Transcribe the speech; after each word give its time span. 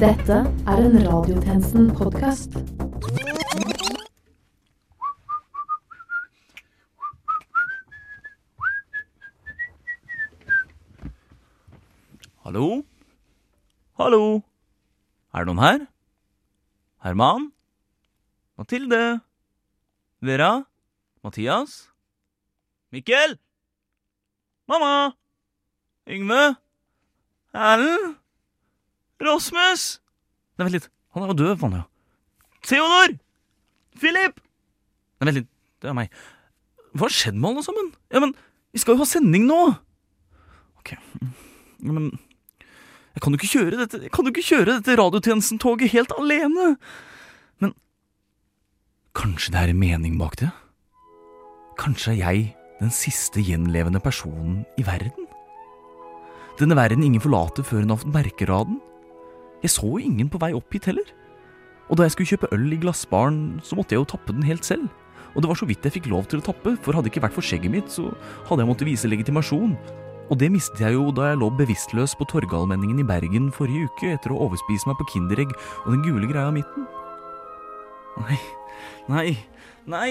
Dette 0.00 0.36
er 0.64 0.78
en 0.80 0.94
Radiotjenesten-podkast. 1.04 2.54
Hallo? 12.46 12.82
Hallo? 14.00 14.22
Er 15.34 15.44
det 15.44 15.50
noen 15.50 15.60
her? 15.60 15.84
Herman? 17.04 17.50
Mathilde? 18.56 19.20
Vera? 20.24 20.64
Mathias? 21.20 21.90
Mikkel? 22.88 23.36
Mamma? 24.64 25.12
Yngve? 26.08 26.56
Erlend? 27.52 28.19
Rasmus? 29.24 29.86
Nei, 30.56 30.66
vent 30.66 30.76
litt. 30.78 30.90
Han 31.14 31.24
er 31.24 31.32
jo 31.32 31.38
døv, 31.42 31.64
han, 31.64 31.80
ja. 31.80 31.86
Theodor! 32.66 33.16
Philip! 34.00 34.40
Nei, 35.20 35.28
vent 35.28 35.40
litt. 35.42 35.50
Det 35.80 35.90
er 35.90 35.96
meg. 35.96 36.12
Hva 36.94 37.06
har 37.06 37.14
skjedd 37.14 37.38
med 37.38 37.52
alle 37.52 37.64
sammen? 37.64 37.92
Ja, 38.12 38.22
men 38.22 38.34
vi 38.74 38.82
skal 38.82 38.96
jo 38.96 39.02
ha 39.02 39.08
sending 39.08 39.46
nå! 39.48 39.60
Ok. 40.80 40.94
Ja, 40.96 41.92
men 41.92 42.10
jeg 43.10 43.24
kan 43.24 43.34
jo 43.34 43.40
ikke 43.40 43.50
kjøre 43.50 43.78
dette 43.80 43.98
Jeg 44.04 44.12
kan 44.14 44.26
jo 44.26 44.30
ikke 44.32 44.46
kjøre 44.46 44.76
dette 44.78 44.96
radiotjenesten-toget 45.00 45.92
helt 45.94 46.12
alene! 46.16 46.74
Men 47.62 47.74
kanskje 49.18 49.54
det 49.54 49.62
er 49.62 49.72
en 49.72 49.80
mening 49.80 50.18
bak 50.20 50.38
det? 50.40 50.50
Kanskje 51.80 52.14
er 52.14 52.20
jeg 52.20 52.44
den 52.80 52.92
siste 52.94 53.42
gjenlevende 53.44 54.00
personen 54.02 54.62
i 54.80 54.84
verden? 54.86 55.26
Denne 56.60 56.76
verden 56.76 57.04
ingen 57.04 57.22
forlater 57.22 57.64
før 57.66 57.82
hun 57.84 57.92
har 57.94 58.00
fått 58.02 58.14
merkeraden? 58.14 58.80
Jeg 59.60 59.74
så 59.74 59.90
ingen 60.00 60.30
på 60.32 60.40
vei 60.40 60.52
opp 60.56 60.72
hit 60.72 60.88
heller. 60.88 61.06
Og 61.90 61.98
da 61.98 62.06
jeg 62.06 62.14
skulle 62.14 62.32
kjøpe 62.32 62.50
øl 62.54 62.68
i 62.72 62.80
glassbaren, 62.80 63.60
så 63.66 63.76
måtte 63.76 63.96
jeg 63.96 64.02
jo 64.02 64.10
tappe 64.12 64.34
den 64.34 64.46
helt 64.46 64.64
selv. 64.64 64.88
Og 65.34 65.42
det 65.42 65.50
var 65.50 65.58
så 65.58 65.66
vidt 65.68 65.86
jeg 65.86 65.94
fikk 65.98 66.08
lov 66.10 66.26
til 66.30 66.40
å 66.40 66.46
tappe, 66.50 66.74
for 66.82 66.96
hadde 66.96 67.08
det 67.08 67.12
ikke 67.14 67.24
vært 67.26 67.36
for 67.36 67.46
skjegget 67.46 67.74
mitt, 67.74 67.90
så 67.92 68.08
hadde 68.48 68.62
jeg 68.62 68.70
måttet 68.70 68.88
vise 68.88 69.10
legitimasjon. 69.10 69.74
Og 70.30 70.38
det 70.38 70.50
mistet 70.54 70.82
jeg 70.82 70.94
jo 70.94 71.10
da 71.14 71.32
jeg 71.32 71.40
lå 71.42 71.50
bevisstløs 71.58 72.14
på 72.18 72.26
Torgallmenningen 72.30 73.02
i 73.02 73.06
Bergen 73.06 73.50
forrige 73.54 73.90
uke 73.90 74.12
etter 74.14 74.34
å 74.34 74.40
overspise 74.46 74.86
meg 74.86 74.98
på 75.00 75.08
Kinderegg 75.10 75.54
og 75.84 75.88
den 75.90 76.04
gule 76.06 76.30
greia 76.30 76.52
i 76.52 76.58
midten. 76.60 76.86
Nei, 78.20 78.38
nei, 79.10 79.28
nei, 79.90 80.10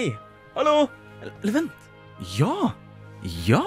hallo, 0.56 0.90
eller 1.24 1.56
vent, 1.56 1.88
ja, 2.36 2.72
ja. 3.48 3.64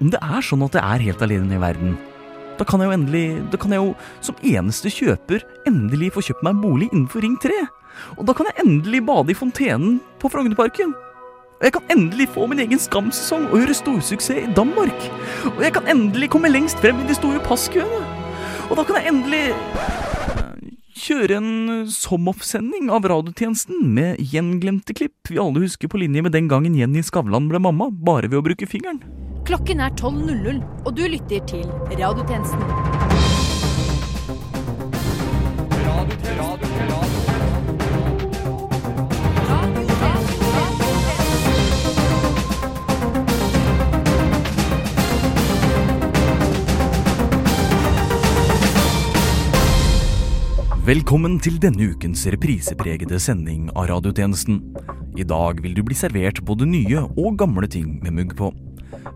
Om 0.00 0.12
det 0.12 0.20
er 0.24 0.44
sånn 0.44 0.64
at 0.64 0.76
jeg 0.76 0.84
er 0.84 1.04
helt 1.10 1.24
alene 1.24 1.56
i 1.56 1.60
verden, 1.60 1.98
da 2.60 2.66
kan 2.68 2.82
jeg 2.82 2.90
jo 2.90 2.96
endelig, 2.98 3.26
da 3.48 3.56
kan 3.60 3.72
jeg 3.72 3.80
jo 3.80 3.92
som 4.20 4.40
eneste 4.44 4.90
kjøper 4.92 5.44
endelig 5.68 6.10
få 6.12 6.24
kjøpt 6.26 6.42
meg 6.44 6.58
en 6.58 6.64
bolig 6.64 6.88
innenfor 6.90 7.24
Ring 7.24 7.38
3. 7.40 7.56
Og 8.18 8.26
da 8.28 8.34
kan 8.36 8.50
jeg 8.50 8.60
endelig 8.60 9.00
bade 9.06 9.32
i 9.32 9.38
fontenen 9.38 9.96
på 10.20 10.28
Frognerparken. 10.28 10.92
Og 11.60 11.64
jeg 11.66 11.74
kan 11.76 11.92
endelig 11.92 12.26
få 12.34 12.44
min 12.48 12.60
egen 12.60 12.80
Skam-sesong 12.80 13.48
og 13.48 13.62
gjøre 13.62 13.76
storsuksess 13.76 14.44
i 14.44 14.52
Danmark. 14.56 15.08
Og 15.54 15.64
jeg 15.64 15.72
kan 15.76 15.88
endelig 15.88 16.30
komme 16.32 16.52
lengst 16.52 16.80
frem 16.84 17.00
i 17.00 17.08
de 17.08 17.16
store 17.16 17.40
passkøene. 17.48 18.02
Og 18.68 18.76
da 18.76 18.84
kan 18.84 19.00
jeg 19.00 19.08
endelig 19.10 19.42
eh, 19.56 20.68
kjøre 21.00 21.40
en 21.40 21.50
som-off-sending 21.92 22.92
av 22.92 23.08
radiotjenesten 23.08 23.82
med 23.96 24.20
gjenglemte 24.20 24.96
klipp 25.00 25.32
vi 25.32 25.40
alle 25.40 25.64
husker 25.64 25.88
på 25.88 26.00
linje 26.00 26.24
med 26.24 26.36
den 26.36 26.48
gangen 26.48 26.76
Jenny 26.76 27.02
Skavlan 27.04 27.48
ble 27.48 27.60
mamma, 27.60 27.88
bare 27.88 28.28
ved 28.28 28.40
å 28.40 28.46
bruke 28.46 28.68
fingeren. 28.68 29.00
Klokken 29.50 29.80
er 29.82 29.90
12.00, 29.98 30.58
og 30.86 30.92
du 30.94 31.00
lytter 31.10 31.40
til 31.50 31.64
Radiotjenesten. 31.98 32.60
Velkommen 50.86 51.40
til 51.42 51.58
denne 51.58 51.90
ukens 51.90 52.22
reprisepregede 52.30 53.18
sending 53.18 53.66
av 53.74 53.90
radiotjenesten. 53.90 54.62
I 55.18 55.26
dag 55.26 55.58
vil 55.66 55.74
du 55.74 55.82
bli 55.82 55.98
servert 55.98 56.38
både 56.46 56.70
nye 56.70 57.08
og 57.18 57.34
gamle 57.42 57.66
ting 57.66 57.96
med 57.98 58.14
mugg 58.14 58.38
på. 58.38 58.54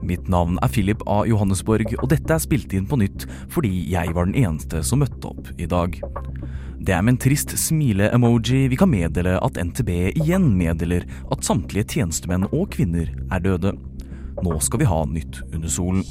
Mitt 0.05 0.29
navn 0.29 0.59
er 0.63 0.73
Philip 0.73 1.03
A. 1.09 1.23
Johannesborg, 1.29 1.95
og 2.01 2.11
dette 2.13 2.35
er 2.35 2.43
spilt 2.43 2.75
inn 2.77 2.89
på 2.89 2.99
nytt 3.01 3.27
fordi 3.53 3.73
jeg 3.93 4.15
var 4.17 4.29
den 4.29 4.37
eneste 4.39 4.83
som 4.87 5.03
møtte 5.05 5.31
opp 5.31 5.51
i 5.57 5.69
dag. 5.71 5.97
Det 6.85 6.93
er 6.93 7.01
med 7.05 7.15
en 7.15 7.23
trist 7.25 7.55
smile-emoji 7.57 8.67
vi 8.69 8.77
kan 8.77 8.91
meddele 8.93 9.39
at 9.41 9.57
NTB 9.57 9.91
igjen 10.21 10.51
meddeler 10.59 11.07
at 11.33 11.47
samtlige 11.47 11.97
tjenestemenn 11.97 12.49
og 12.51 12.69
kvinner 12.77 13.09
er 13.33 13.45
døde. 13.45 13.73
Nå 14.45 14.59
skal 14.61 14.83
vi 14.83 14.91
ha 14.91 15.05
nytt 15.09 15.41
under 15.55 15.73
solen. 15.73 16.05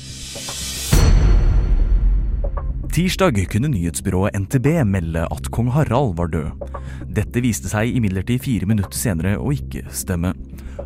Tirsdag 2.94 3.48
kunne 3.50 3.72
nyhetsbyrået 3.74 4.36
NTB 4.38 4.68
melde 4.86 5.24
at 5.26 5.48
kong 5.52 5.72
Harald 5.74 6.12
var 6.18 6.28
død. 6.30 6.52
Dette 7.10 7.42
viste 7.42 7.66
seg 7.72 7.90
imidlertid 7.98 8.44
fire 8.46 8.68
minutter 8.70 8.94
senere 8.94 9.32
å 9.42 9.50
ikke 9.50 9.82
stemme. 9.90 10.36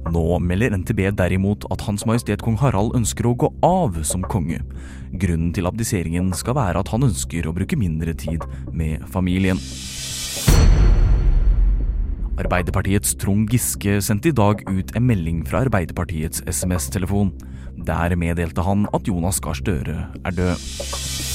Nå 0.07 0.23
melder 0.39 0.77
NTB 0.79 1.01
derimot 1.19 1.67
at 1.67 1.83
Hans 1.83 2.05
Majestet 2.07 2.45
Kong 2.45 2.55
Harald 2.61 2.95
ønsker 2.95 3.27
å 3.27 3.35
gå 3.35 3.51
av 3.59 3.99
som 4.07 4.23
konge. 4.23 4.61
Grunnen 5.19 5.51
til 5.51 5.67
abdiseringen 5.67 6.31
skal 6.31 6.55
være 6.55 6.79
at 6.79 6.93
han 6.95 7.03
ønsker 7.09 7.43
å 7.43 7.55
bruke 7.59 7.75
mindre 7.75 8.15
tid 8.15 8.47
med 8.71 9.03
familien. 9.11 9.59
Arbeiderpartiets 12.39 13.17
Trond 13.19 13.51
Giske 13.51 13.99
sendte 13.99 14.31
i 14.31 14.37
dag 14.45 14.63
ut 14.63 14.95
en 14.95 15.09
melding 15.11 15.43
fra 15.43 15.65
Arbeiderpartiets 15.67 16.47
SMS-telefon. 16.47 17.35
Der 17.83 18.15
meddelte 18.15 18.63
han 18.63 18.87
at 18.95 19.11
Jonas 19.11 19.43
Gahr 19.43 19.59
Støre 19.59 20.05
er 20.23 20.39
død. 20.39 21.26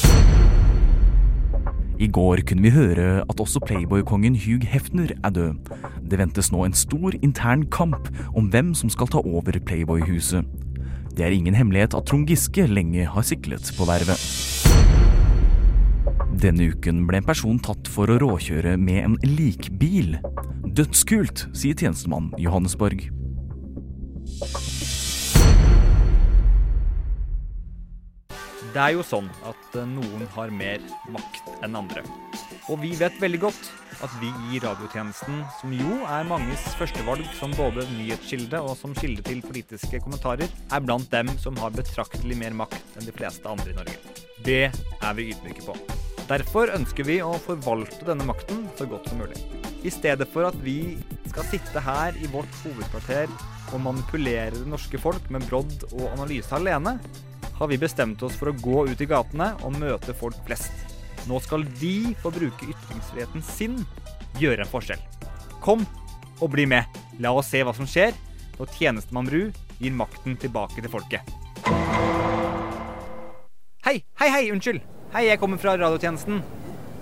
I 2.02 2.08
går 2.10 2.40
kunne 2.48 2.64
vi 2.64 2.72
høre 2.74 3.22
at 3.30 3.40
også 3.40 3.60
Playboy-kongen 3.62 4.34
Hugh 4.34 4.66
Hefner 4.66 5.12
er 5.22 5.30
død. 5.30 5.68
Det 6.10 6.18
ventes 6.18 6.48
nå 6.50 6.64
en 6.66 6.74
stor 6.74 7.14
intern 7.22 7.62
kamp 7.70 8.08
om 8.34 8.48
hvem 8.50 8.72
som 8.74 8.90
skal 8.90 9.06
ta 9.12 9.22
over 9.22 9.54
Playboy-huset. 9.68 10.42
Det 11.14 11.22
er 11.22 11.36
ingen 11.36 11.54
hemmelighet 11.54 11.94
at 11.94 12.08
Trond 12.10 12.26
Giske 12.26 12.66
lenge 12.66 13.06
har 13.06 13.22
siklet 13.22 13.70
på 13.78 13.86
vervet. 13.86 14.18
Denne 16.42 16.72
uken 16.74 17.06
ble 17.06 17.22
en 17.22 17.30
person 17.30 17.62
tatt 17.62 17.86
for 17.86 18.10
å 18.10 18.18
råkjøre 18.18 18.74
med 18.82 19.04
en 19.04 19.18
likbil. 19.22 20.16
Dødskult, 20.74 21.46
sier 21.54 21.78
tjenestemann 21.78 22.32
Johannesborg. 22.34 23.21
Det 28.72 28.80
er 28.80 28.94
jo 28.94 29.02
sånn 29.04 29.26
at 29.44 29.74
eh, 29.76 29.84
noen 29.84 30.22
har 30.32 30.52
mer 30.56 30.80
makt 31.12 31.48
enn 31.66 31.74
andre. 31.76 32.00
Og 32.72 32.78
vi 32.80 32.94
vet 32.96 33.18
veldig 33.20 33.40
godt 33.42 33.66
at 34.00 34.12
vi 34.16 34.30
i 34.48 34.60
radiotjenesten, 34.62 35.42
som 35.58 35.74
jo 35.76 35.98
er 36.08 36.24
manges 36.24 36.62
førstevalg 36.78 37.26
som 37.36 37.52
både 37.58 37.84
nyhetskilde 37.90 38.62
og 38.64 38.72
som 38.78 38.94
kilde 38.96 39.20
til 39.26 39.42
politiske 39.44 40.00
kommentarer, 40.00 40.48
er 40.48 40.84
blant 40.86 41.10
dem 41.12 41.28
som 41.42 41.58
har 41.60 41.74
betraktelig 41.76 42.38
mer 42.40 42.56
makt 42.62 42.96
enn 42.96 43.04
de 43.04 43.12
fleste 43.12 43.44
andre 43.50 43.74
i 43.74 43.76
Norge. 43.76 44.14
Det 44.46 44.62
er 44.72 45.18
vi 45.18 45.26
ydmyke 45.34 45.66
på. 45.66 45.76
Derfor 46.30 46.72
ønsker 46.72 47.04
vi 47.04 47.18
å 47.20 47.34
forvalte 47.44 48.06
denne 48.08 48.24
makten 48.24 48.62
så 48.78 48.86
godt 48.88 49.10
som 49.10 49.20
mulig. 49.20 49.36
I 49.84 49.92
stedet 49.92 50.30
for 50.32 50.48
at 50.48 50.56
vi 50.64 50.96
skal 51.26 51.44
sitte 51.50 51.82
her 51.84 52.16
i 52.16 52.30
vårt 52.32 52.56
hovedkvarter 52.62 53.28
og 53.74 53.84
manipulere 53.84 54.56
det 54.56 54.70
norske 54.70 54.96
folk 55.02 55.28
med 55.34 55.44
brodd 55.50 55.84
og 55.90 56.08
analyse 56.14 56.56
alene, 56.56 56.96
har 57.58 57.70
vi 57.70 57.78
bestemt 57.80 58.22
oss 58.22 58.36
for 58.38 58.50
å 58.50 58.56
gå 58.58 58.86
ut 58.90 59.00
i 59.00 59.08
gatene 59.08 59.52
og 59.62 59.76
møte 59.78 60.14
folk 60.16 60.38
flest. 60.46 60.72
Nå 61.28 61.38
skal 61.44 61.64
de 61.78 62.14
få 62.22 62.32
bruke 62.34 62.68
ytringsfriheten 62.72 63.44
sin, 63.46 63.76
gjøre 64.40 64.64
en 64.64 64.72
forskjell. 64.72 65.02
Kom 65.62 65.84
og 66.40 66.50
bli 66.54 66.66
med. 66.66 66.88
La 67.22 67.30
oss 67.36 67.52
se 67.52 67.62
hva 67.62 67.74
som 67.76 67.86
skjer 67.86 68.16
når 68.58 68.72
tjenestemann 68.76 69.28
Bru 69.28 69.44
gir 69.78 69.94
makten 69.94 70.36
tilbake 70.40 70.82
til 70.82 70.90
folket. 70.90 71.28
Hei, 73.82 74.02
hei, 74.18 74.28
hei, 74.30 74.42
unnskyld. 74.54 74.82
Hei, 75.12 75.26
jeg 75.28 75.40
kommer 75.42 75.60
fra 75.60 75.76
radiotjenesten. 75.76 76.42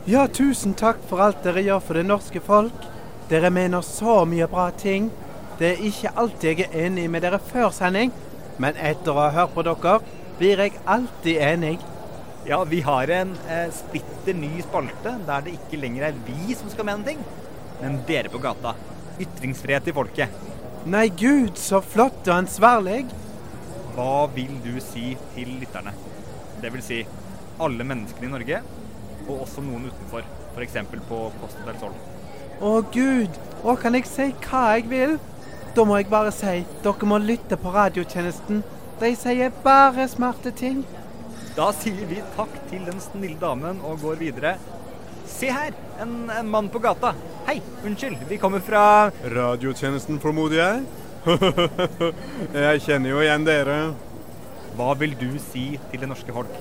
Ja, 0.09 0.27
tusen 0.27 0.73
takk 0.75 1.03
for 1.09 1.23
alt 1.23 1.45
dere 1.45 1.63
gjør 1.63 1.83
for 1.85 2.01
det 2.01 2.07
norske 2.09 2.41
folk. 2.43 2.87
Dere 3.31 3.53
mener 3.55 3.85
så 3.87 4.25
mye 4.27 4.49
bra 4.51 4.71
ting. 4.75 5.11
Det 5.61 5.75
er 5.75 5.83
ikke 5.87 6.15
alltid 6.19 6.49
jeg 6.49 6.67
er 6.71 6.87
enig 6.87 7.05
med 7.13 7.23
dere 7.23 7.39
før 7.39 7.69
sending, 7.77 8.11
men 8.59 8.79
etter 8.81 9.13
å 9.13 9.27
ha 9.27 9.29
hørt 9.35 9.53
på 9.55 9.65
dere, 9.67 10.01
blir 10.41 10.63
jeg 10.65 10.79
alltid 10.89 11.41
enig. 11.45 11.79
Ja, 12.49 12.63
vi 12.65 12.81
har 12.81 13.11
en 13.13 13.35
eh, 13.53 13.67
splitter 13.77 14.37
ny 14.37 14.55
spalte 14.65 15.13
der 15.27 15.45
det 15.45 15.59
ikke 15.59 15.81
lenger 15.83 16.09
er 16.09 16.23
vi 16.25 16.55
som 16.57 16.71
skal 16.73 16.89
mene 16.89 17.05
ting, 17.05 17.21
men 17.83 18.01
dere 18.09 18.33
på 18.33 18.41
gata. 18.41 18.73
Ytringsfrihet 19.21 19.85
til 19.85 19.97
folket. 19.99 20.33
Nei, 20.89 21.11
gud, 21.13 21.59
så 21.61 21.83
flott 21.85 22.25
og 22.25 22.39
ansvarlig. 22.39 23.03
Hva 23.93 24.25
vil 24.33 24.55
du 24.65 24.79
si 24.81 25.13
til 25.35 25.53
lytterne? 25.61 25.93
Det 26.63 26.73
vil 26.73 26.85
si 26.85 27.03
alle 27.61 27.85
menneskene 27.85 28.31
i 28.31 28.33
Norge, 28.33 28.63
og 29.27 29.45
også 29.45 29.61
noen 29.65 29.91
utenfor, 29.91 30.25
f.eks. 30.55 30.79
på 31.11 31.21
Costa 31.43 31.67
del 31.69 31.77
Sol. 31.83 31.93
Å 32.65 32.75
gud, 32.95 33.37
å 33.61 33.77
kan 33.81 33.97
jeg 33.99 34.09
si 34.09 34.31
hva 34.47 34.65
jeg 34.79 34.89
vil? 34.89 35.19
Da 35.77 35.85
må 35.85 36.01
jeg 36.01 36.09
bare 36.09 36.33
si, 36.33 36.63
dere 36.81 37.09
må 37.13 37.21
lytte 37.21 37.61
på 37.61 37.77
radiotjenesten. 37.77 38.65
De 39.01 39.15
sier 39.17 39.53
bare 39.65 40.05
smarte 40.13 40.51
ting. 40.53 40.83
Da 41.57 41.71
sier 41.73 42.05
vi 42.05 42.19
takk 42.35 42.53
til 42.69 42.83
den 42.85 42.99
snille 43.01 43.39
damen 43.41 43.79
og 43.81 44.03
går 44.03 44.19
videre. 44.21 44.59
Se 45.25 45.49
her, 45.49 45.73
en, 46.03 46.29
en 46.29 46.51
mann 46.53 46.69
på 46.69 46.83
gata. 46.85 47.15
Hei, 47.47 47.63
unnskyld, 47.87 48.19
vi 48.29 48.37
kommer 48.43 48.61
fra 48.61 48.83
Radiotjenesten, 49.25 50.21
formoder 50.21 50.61
jeg? 50.61 50.85
jeg 52.67 52.85
kjenner 52.85 53.15
jo 53.15 53.25
igjen 53.25 53.49
dere. 53.49 53.79
Hva 54.77 54.93
vil 55.01 55.17
du 55.17 55.31
si 55.49 55.65
til 55.89 56.05
det 56.05 56.13
norske 56.13 56.37
folk? 56.37 56.53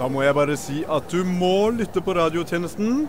Da 0.00 0.10
må 0.10 0.26
jeg 0.26 0.34
bare 0.34 0.58
si 0.58 0.82
at 0.90 1.06
du 1.14 1.22
må 1.22 1.70
lytte 1.78 2.02
på 2.02 2.18
radiotjenesten. 2.18 3.06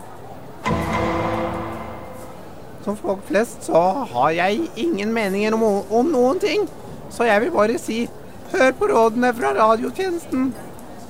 Som 2.86 2.98
folk 3.02 3.26
flest 3.26 3.72
så 3.72 3.86
har 4.14 4.32
jeg 4.38 4.70
ingen 4.86 5.18
meninger 5.18 5.58
om, 5.58 5.66
om 5.90 6.14
noen 6.14 6.46
ting. 6.46 6.70
Så 7.10 7.26
jeg 7.26 7.48
vil 7.48 7.56
bare 7.58 7.82
si 7.82 8.04
hør 8.52 8.72
på 8.72 8.86
rådene 8.92 9.34
fra 9.34 9.54
radiotjenesten. 9.56 10.54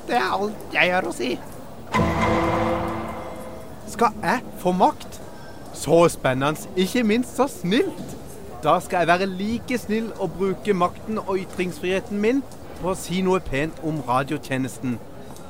Det 0.07 0.15
er 0.15 0.33
alt 0.35 0.73
jeg 0.73 0.93
har 0.93 1.07
å 1.07 1.13
si. 1.15 1.35
Skal 3.91 4.15
jeg 4.23 4.41
få 4.61 4.73
makt? 4.75 5.19
Så 5.73 6.03
spennende, 6.11 6.59
ikke 6.75 7.03
minst 7.03 7.35
så 7.35 7.47
snilt. 7.49 8.17
Da 8.63 8.75
skal 8.79 9.01
jeg 9.01 9.09
være 9.09 9.29
like 9.29 9.77
snill 9.81 10.11
å 10.21 10.27
bruke 10.29 10.73
makten 10.77 11.17
og 11.21 11.39
ytringsfriheten 11.41 12.19
min 12.21 12.43
på 12.81 12.91
å 12.91 12.97
si 12.97 13.21
noe 13.25 13.41
pent 13.41 13.79
om 13.87 14.01
radiotjenesten. 14.07 14.99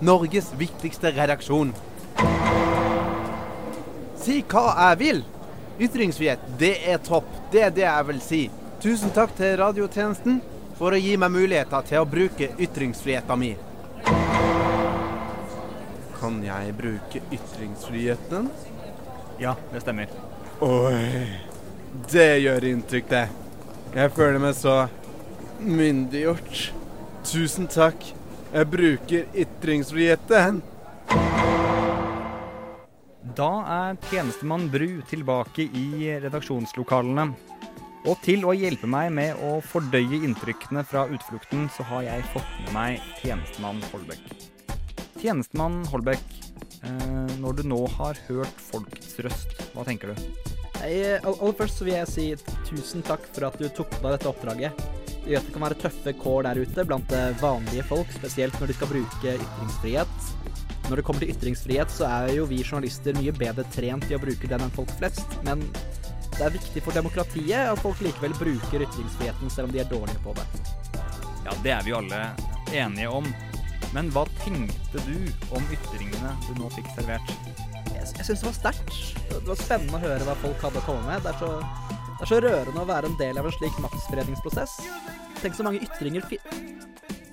Norges 0.01 0.51
viktigste 0.57 1.11
redaksjon. 1.17 1.73
Si 4.21 4.39
hva 4.47 4.63
jeg 4.77 4.99
vil. 5.01 5.21
Ytringsfrihet, 5.81 6.41
det 6.59 6.75
er 6.87 7.01
topp. 7.03 7.27
Det 7.51 7.65
er 7.65 7.75
det 7.75 7.87
jeg 7.87 8.07
vil 8.07 8.23
si. 8.23 8.41
Tusen 8.81 9.13
takk 9.13 9.33
til 9.37 9.57
radiotjenesten 9.59 10.41
for 10.81 10.95
å 10.95 10.97
gi 10.97 11.11
meg 11.21 11.29
muligheter 11.29 11.83
til 11.85 12.01
å 12.01 12.07
bruke 12.09 12.47
ytringsfriheten 12.57 13.37
min. 13.37 13.59
Kan 16.17 16.39
jeg 16.41 16.73
bruke 16.73 17.21
ytringsfriheten? 17.29 18.47
Ja, 19.37 19.53
det 19.69 19.83
stemmer. 19.83 20.09
Oi, 20.65 21.27
det 22.09 22.25
gjør 22.41 22.65
inntrykk, 22.71 23.13
det. 23.13 23.21
Jeg 23.93 24.13
føler 24.17 24.41
meg 24.41 24.57
så 24.57 24.75
myndiggjort. 25.61 26.65
Tusen 27.29 27.69
takk. 27.69 28.01
Jeg 28.49 28.71
bruker 28.73 29.29
ytringsfriheten. 29.45 30.63
Da 33.37 33.53
er 33.77 34.01
tjenestemann 34.09 34.65
Bru 34.73 34.89
tilbake 35.13 35.69
i 35.77 36.17
redaksjonslokalene. 36.25 37.29
Og 38.01 38.17
til 38.25 38.41
å 38.49 38.53
hjelpe 38.57 38.87
meg 38.89 39.11
med 39.13 39.41
å 39.45 39.59
fordøye 39.61 40.23
inntrykkene 40.25 40.81
fra 40.89 41.03
utflukten, 41.13 41.67
så 41.69 41.85
har 41.91 42.07
jeg 42.07 42.29
fått 42.33 42.55
med 42.63 42.71
meg 42.73 43.11
tjenestemann 43.19 43.81
Holbæk. 43.91 44.23
Tjenestemann 45.21 45.83
Holbæk, 45.91 46.23
eh, 46.81 47.35
når 47.43 47.59
du 47.59 47.63
nå 47.69 47.83
har 47.99 48.17
hørt 48.25 48.63
folkets 48.71 49.19
røst, 49.21 49.53
hva 49.75 49.85
tenker 49.85 50.15
du? 50.15 50.25
Nei, 50.79 50.95
Aller 51.21 51.53
først 51.59 51.77
så 51.77 51.85
vil 51.85 51.99
jeg 51.99 52.09
si 52.09 52.25
tusen 52.71 53.05
takk 53.05 53.27
for 53.35 53.51
at 53.51 53.61
du 53.61 53.67
tok 53.69 53.93
på 53.93 54.01
deg 54.07 54.17
dette 54.17 54.31
oppdraget. 54.31 54.81
Vi 55.21 55.35
vet 55.35 55.45
det 55.45 55.53
kan 55.53 55.67
være 55.67 55.77
tøffe 55.83 56.17
kår 56.17 56.47
der 56.49 56.63
ute 56.65 56.87
blant 56.89 57.13
eh, 57.13 57.37
vanlige 57.37 57.85
folk, 57.85 58.09
spesielt 58.17 58.57
når 58.57 58.73
de 58.73 58.79
skal 58.79 58.93
bruke 58.95 59.37
ytringsfrihet. 59.37 60.29
Når 60.89 60.97
det 60.97 61.05
kommer 61.05 61.21
til 61.21 61.35
ytringsfrihet, 61.35 61.93
så 61.93 62.09
er 62.09 62.33
jo 62.33 62.49
vi 62.49 62.63
journalister 62.65 63.13
mye 63.13 63.37
bedre 63.37 63.67
trent 63.77 64.09
i 64.09 64.17
å 64.17 64.23
bruke 64.25 64.49
den 64.49 64.65
enn 64.65 64.73
folk 64.73 64.89
flest, 64.97 65.37
men 65.45 65.61
det 66.37 66.45
er 66.45 66.53
viktig 66.55 66.81
for 66.85 66.95
demokratiet 66.95 67.69
at 67.69 67.81
folk 67.83 67.99
likevel 68.01 68.33
bruker 68.39 68.85
ytringsfriheten 68.85 69.51
selv 69.53 69.69
om 69.69 69.75
de 69.75 69.81
er 69.83 69.89
dårlige 69.91 70.21
på 70.23 70.33
det. 70.37 70.45
Ja, 71.45 71.55
det 71.63 71.73
er 71.75 71.83
vi 71.85 71.93
jo 71.93 71.99
alle 71.99 72.21
enige 72.71 73.09
om. 73.11 73.27
Men 73.91 74.11
hva 74.15 74.23
tenkte 74.39 75.01
du 75.03 75.17
om 75.51 75.65
ytringene 75.75 76.35
du 76.47 76.53
nå 76.61 76.69
fikk 76.77 76.87
servert? 76.95 77.33
Jeg, 77.91 78.05
jeg 78.05 78.27
syns 78.27 78.43
det 78.43 78.47
var 78.47 78.57
sterkt. 78.57 78.93
Det 79.31 79.41
var 79.49 79.59
spennende 79.59 79.99
å 79.99 80.03
høre 80.05 80.27
hva 80.27 80.37
folk 80.43 80.63
hadde 80.63 80.79
å 80.79 80.85
komme 80.85 81.03
med. 81.09 81.25
Det 81.25 81.33
er 81.33 81.41
så, 81.41 81.51
det 82.07 82.27
er 82.27 82.31
så 82.31 82.39
rørende 82.45 82.85
å 82.85 82.89
være 82.89 83.11
en 83.11 83.19
del 83.19 83.41
av 83.41 83.49
en 83.49 83.57
slik 83.57 83.81
maktspredningsprosess. 83.83 84.77
Tenk 85.41 85.57
så 85.57 85.65
mange 85.67 85.81
ytringer 85.83 86.23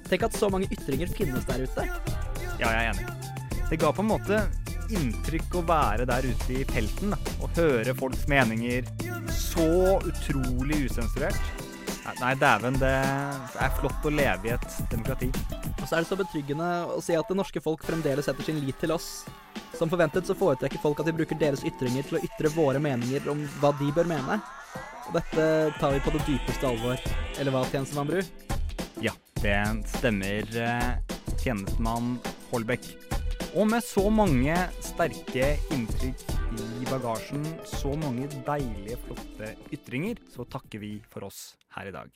Tenk 0.08 0.24
at 0.24 0.36
så 0.40 0.48
mange 0.48 0.70
ytringer 0.72 1.10
finnes 1.12 1.44
der 1.46 1.66
ute. 1.68 1.84
Ja, 2.58 2.72
jeg 2.72 2.78
er 2.80 2.90
enig. 2.94 3.64
Det 3.68 3.76
ga 3.78 3.92
på 3.92 4.02
en 4.02 4.10
måte 4.10 4.40
inntrykk 4.88 5.58
å 5.60 5.66
være 5.68 6.06
der 6.08 6.24
ute 6.30 6.54
i 6.56 6.64
felten 6.68 7.12
da, 7.12 7.18
og 7.42 7.50
høre 7.58 7.94
folks 7.96 8.26
meninger 8.30 8.86
så 9.32 9.98
utrolig 10.06 10.84
usensurert. 10.88 11.66
Nei, 12.08 12.14
Nei, 12.22 12.32
dæven, 12.40 12.78
det 12.80 12.88
er 12.88 13.74
flott 13.76 14.06
å 14.08 14.12
leve 14.12 14.48
i 14.48 14.54
et 14.54 14.68
demokrati. 14.88 15.28
Og 15.76 15.84
så 15.84 15.98
er 15.98 16.04
det 16.04 16.08
så 16.08 16.16
betryggende 16.16 16.68
å 16.94 17.02
si 17.04 17.16
at 17.18 17.28
det 17.28 17.36
norske 17.36 17.60
folk 17.60 17.84
fremdeles 17.84 18.28
setter 18.28 18.46
sin 18.46 18.62
lit 18.64 18.78
til 18.80 18.94
oss. 18.94 19.26
Som 19.76 19.92
forventet 19.92 20.26
så 20.26 20.36
foretrekker 20.38 20.80
folk 20.82 21.02
at 21.02 21.10
vi 21.10 21.16
bruker 21.20 21.38
deres 21.38 21.64
ytringer 21.68 22.06
til 22.08 22.18
å 22.18 22.22
ytre 22.24 22.52
våre 22.54 22.80
meninger 22.82 23.28
om 23.30 23.44
hva 23.60 23.74
de 23.78 23.90
bør 23.94 24.08
mene. 24.08 24.40
Og 25.08 25.18
dette 25.18 25.44
tar 25.78 25.94
vi 25.94 26.02
på 26.04 26.14
det 26.16 26.24
dypeste 26.26 26.68
alvor. 26.68 27.04
Eller 27.36 27.54
hva, 27.54 27.66
tjenestemann 27.68 28.08
Bru? 28.08 28.22
Ja, 29.04 29.12
det 29.42 29.60
stemmer, 29.98 30.48
eh, 30.64 30.90
tjenestemann 31.44 32.16
Holbæk. 32.50 32.88
Og 33.54 33.68
med 33.68 33.84
så 33.84 34.08
mange 34.12 34.56
sterke 34.84 35.54
inntrykk 35.76 36.37
i 36.78 36.86
bagasjen, 36.88 37.44
så 37.66 37.92
mange 37.98 38.28
deilige, 38.46 38.98
flotte 39.06 39.52
ytringer, 39.74 40.20
så 40.34 40.46
takker 40.46 40.82
vi 40.82 40.92
for 41.10 41.26
oss 41.28 41.56
her 41.76 41.90
i 41.90 41.94
dag. 41.94 42.10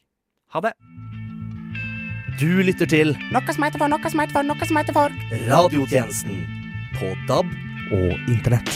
Ha 0.55 0.63
det! 0.65 0.73
Du 2.41 2.49
lytter 2.65 2.89
til 2.89 3.13
Noe 3.31 3.55
som 3.55 3.67
heter 3.67 3.79
for, 3.79 3.93
noe 3.93 4.11
som 4.11 4.23
heter 4.23 4.37
for, 4.39 4.47
noe 4.49 4.69
som 4.69 4.79
heter 4.81 4.97
for. 4.97 5.19
radiotjenesten 5.51 6.41
på 6.97 7.13
DAB 7.29 7.53
og 7.93 8.33
Internett. 8.33 8.73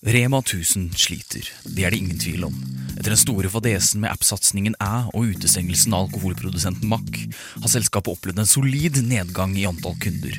Rema 0.00 0.40
1000 0.40 0.94
sliter, 0.96 1.50
det 1.76 1.84
er 1.84 1.92
det 1.92 1.98
ingen 2.00 2.18
tvil 2.18 2.46
om. 2.48 2.79
Etter 3.00 3.14
den 3.14 3.20
store 3.20 3.48
fadesen 3.48 4.02
med 4.02 4.12
app-satsingen 4.12 4.74
Æ 4.76 5.08
og 5.16 5.30
utestengelsen 5.32 5.94
av 5.96 6.10
alkoholprodusenten 6.10 6.84
Mack, 6.90 7.14
har 7.62 7.72
selskapet 7.72 8.12
opplevd 8.12 8.42
en 8.42 8.50
solid 8.50 8.98
nedgang 9.08 9.54
i 9.56 9.64
antall 9.64 9.96
kunder. 10.02 10.34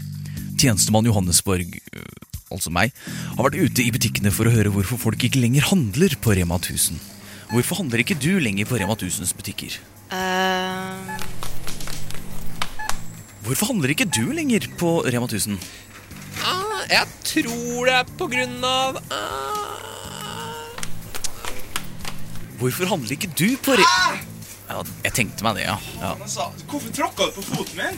Tjenestemann 0.61 1.09
Johannesborg, 1.09 1.73
øh, 1.97 2.21
altså 2.53 2.69
meg, 2.69 2.93
har 3.33 3.47
vært 3.47 3.57
ute 3.57 3.81
i 3.81 3.89
butikkene 3.95 4.29
for 4.29 4.45
å 4.45 4.53
høre 4.53 4.69
hvorfor 4.75 5.01
folk 5.01 5.25
ikke 5.25 5.41
lenger 5.41 5.71
handler 5.71 6.13
på 6.21 6.37
Rema 6.37 6.61
1000. 6.61 7.01
Hvorfor 7.49 7.81
handler 7.81 8.05
ikke 8.05 8.19
du 8.21 8.37
lenger 8.37 8.69
på 8.69 8.77
Rema 8.77 8.93
1000s 8.93 9.33
butikker? 9.33 9.81
Hvorfor 13.41 13.73
handler 13.73 13.95
ikke 13.95 14.05
du 14.05 14.27
lenger 14.37 14.69
på 14.77 14.99
Rema 15.09 15.25
1000? 15.25 15.57
Uh, 16.37 16.81
jeg 16.93 17.09
tror 17.25 17.89
det 17.89 17.97
er 18.03 18.17
på 18.21 18.29
grunn 18.29 18.59
av 18.61 19.01
ah. 19.09 19.90
Hvorfor 22.61 22.85
handler 22.91 23.15
ikke 23.15 23.31
du 23.33 23.47
på 23.57 23.73
Re... 23.79 23.85
Ja, 24.71 24.81
jeg 25.03 25.13
tenkte 25.17 25.43
meg 25.43 25.57
det, 25.57 25.63
ja. 25.65 25.77
ja. 25.97 26.11
Hvorfor 26.69 26.91
tråkka 26.93 27.31
du 27.31 27.39
på 27.39 27.45
foten 27.47 27.79
min? 27.79 27.97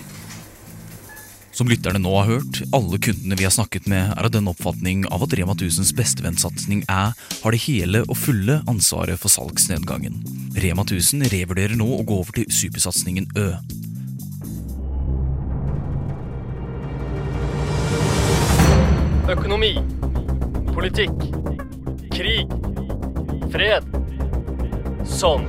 Som 1.54 1.68
lytterne 1.70 2.00
nå 2.02 2.10
har 2.16 2.30
hørt, 2.32 2.62
alle 2.74 2.98
kundene 2.98 3.36
vi 3.38 3.46
har 3.46 3.52
snakket 3.54 3.86
med, 3.92 4.16
er 4.16 4.26
av 4.26 4.32
den 4.34 4.48
oppfatning 4.50 5.04
av 5.14 5.22
at 5.28 5.36
Rema 5.38 5.54
1000s 5.54 5.92
bestevennsatsing 5.94 6.82
Æ 6.88 7.02
har 7.14 7.54
det 7.54 7.60
hele 7.68 8.02
og 8.08 8.18
fulle 8.18 8.62
ansvaret 8.72 9.22
for 9.22 9.30
salgsnedgangen. 9.30 10.16
Rema 10.64 10.82
1000 10.88 11.28
revurderer 11.30 11.78
nå 11.78 11.90
å 12.00 12.02
gå 12.08 12.22
over 12.24 12.40
til 12.40 12.48
supersatsingen 12.50 13.28
Ø. 13.38 13.52
Økonomi. 19.36 19.76
Politikk. 20.74 21.28
Krig. 22.16 22.58
Fred. 23.54 24.03
Sånn. 25.24 25.46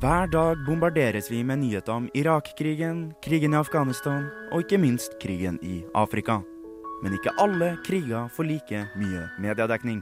Hver 0.00 0.30
dag 0.32 0.60
bombarderes 0.64 1.26
vi 1.28 1.42
med 1.44 1.60
nyheter 1.60 1.92
om 1.92 2.06
Irak-krigen, 2.16 3.10
krigen 3.20 3.52
i 3.52 3.58
Afghanistan 3.60 4.24
og 4.54 4.64
ikke 4.64 4.78
minst 4.80 5.18
krigen 5.20 5.58
i 5.60 5.82
Afrika. 5.92 6.38
Men 7.02 7.18
ikke 7.18 7.34
alle 7.42 7.74
kriger 7.84 8.30
får 8.32 8.48
like 8.48 8.80
mye 8.96 9.26
mediedekning. 9.44 10.00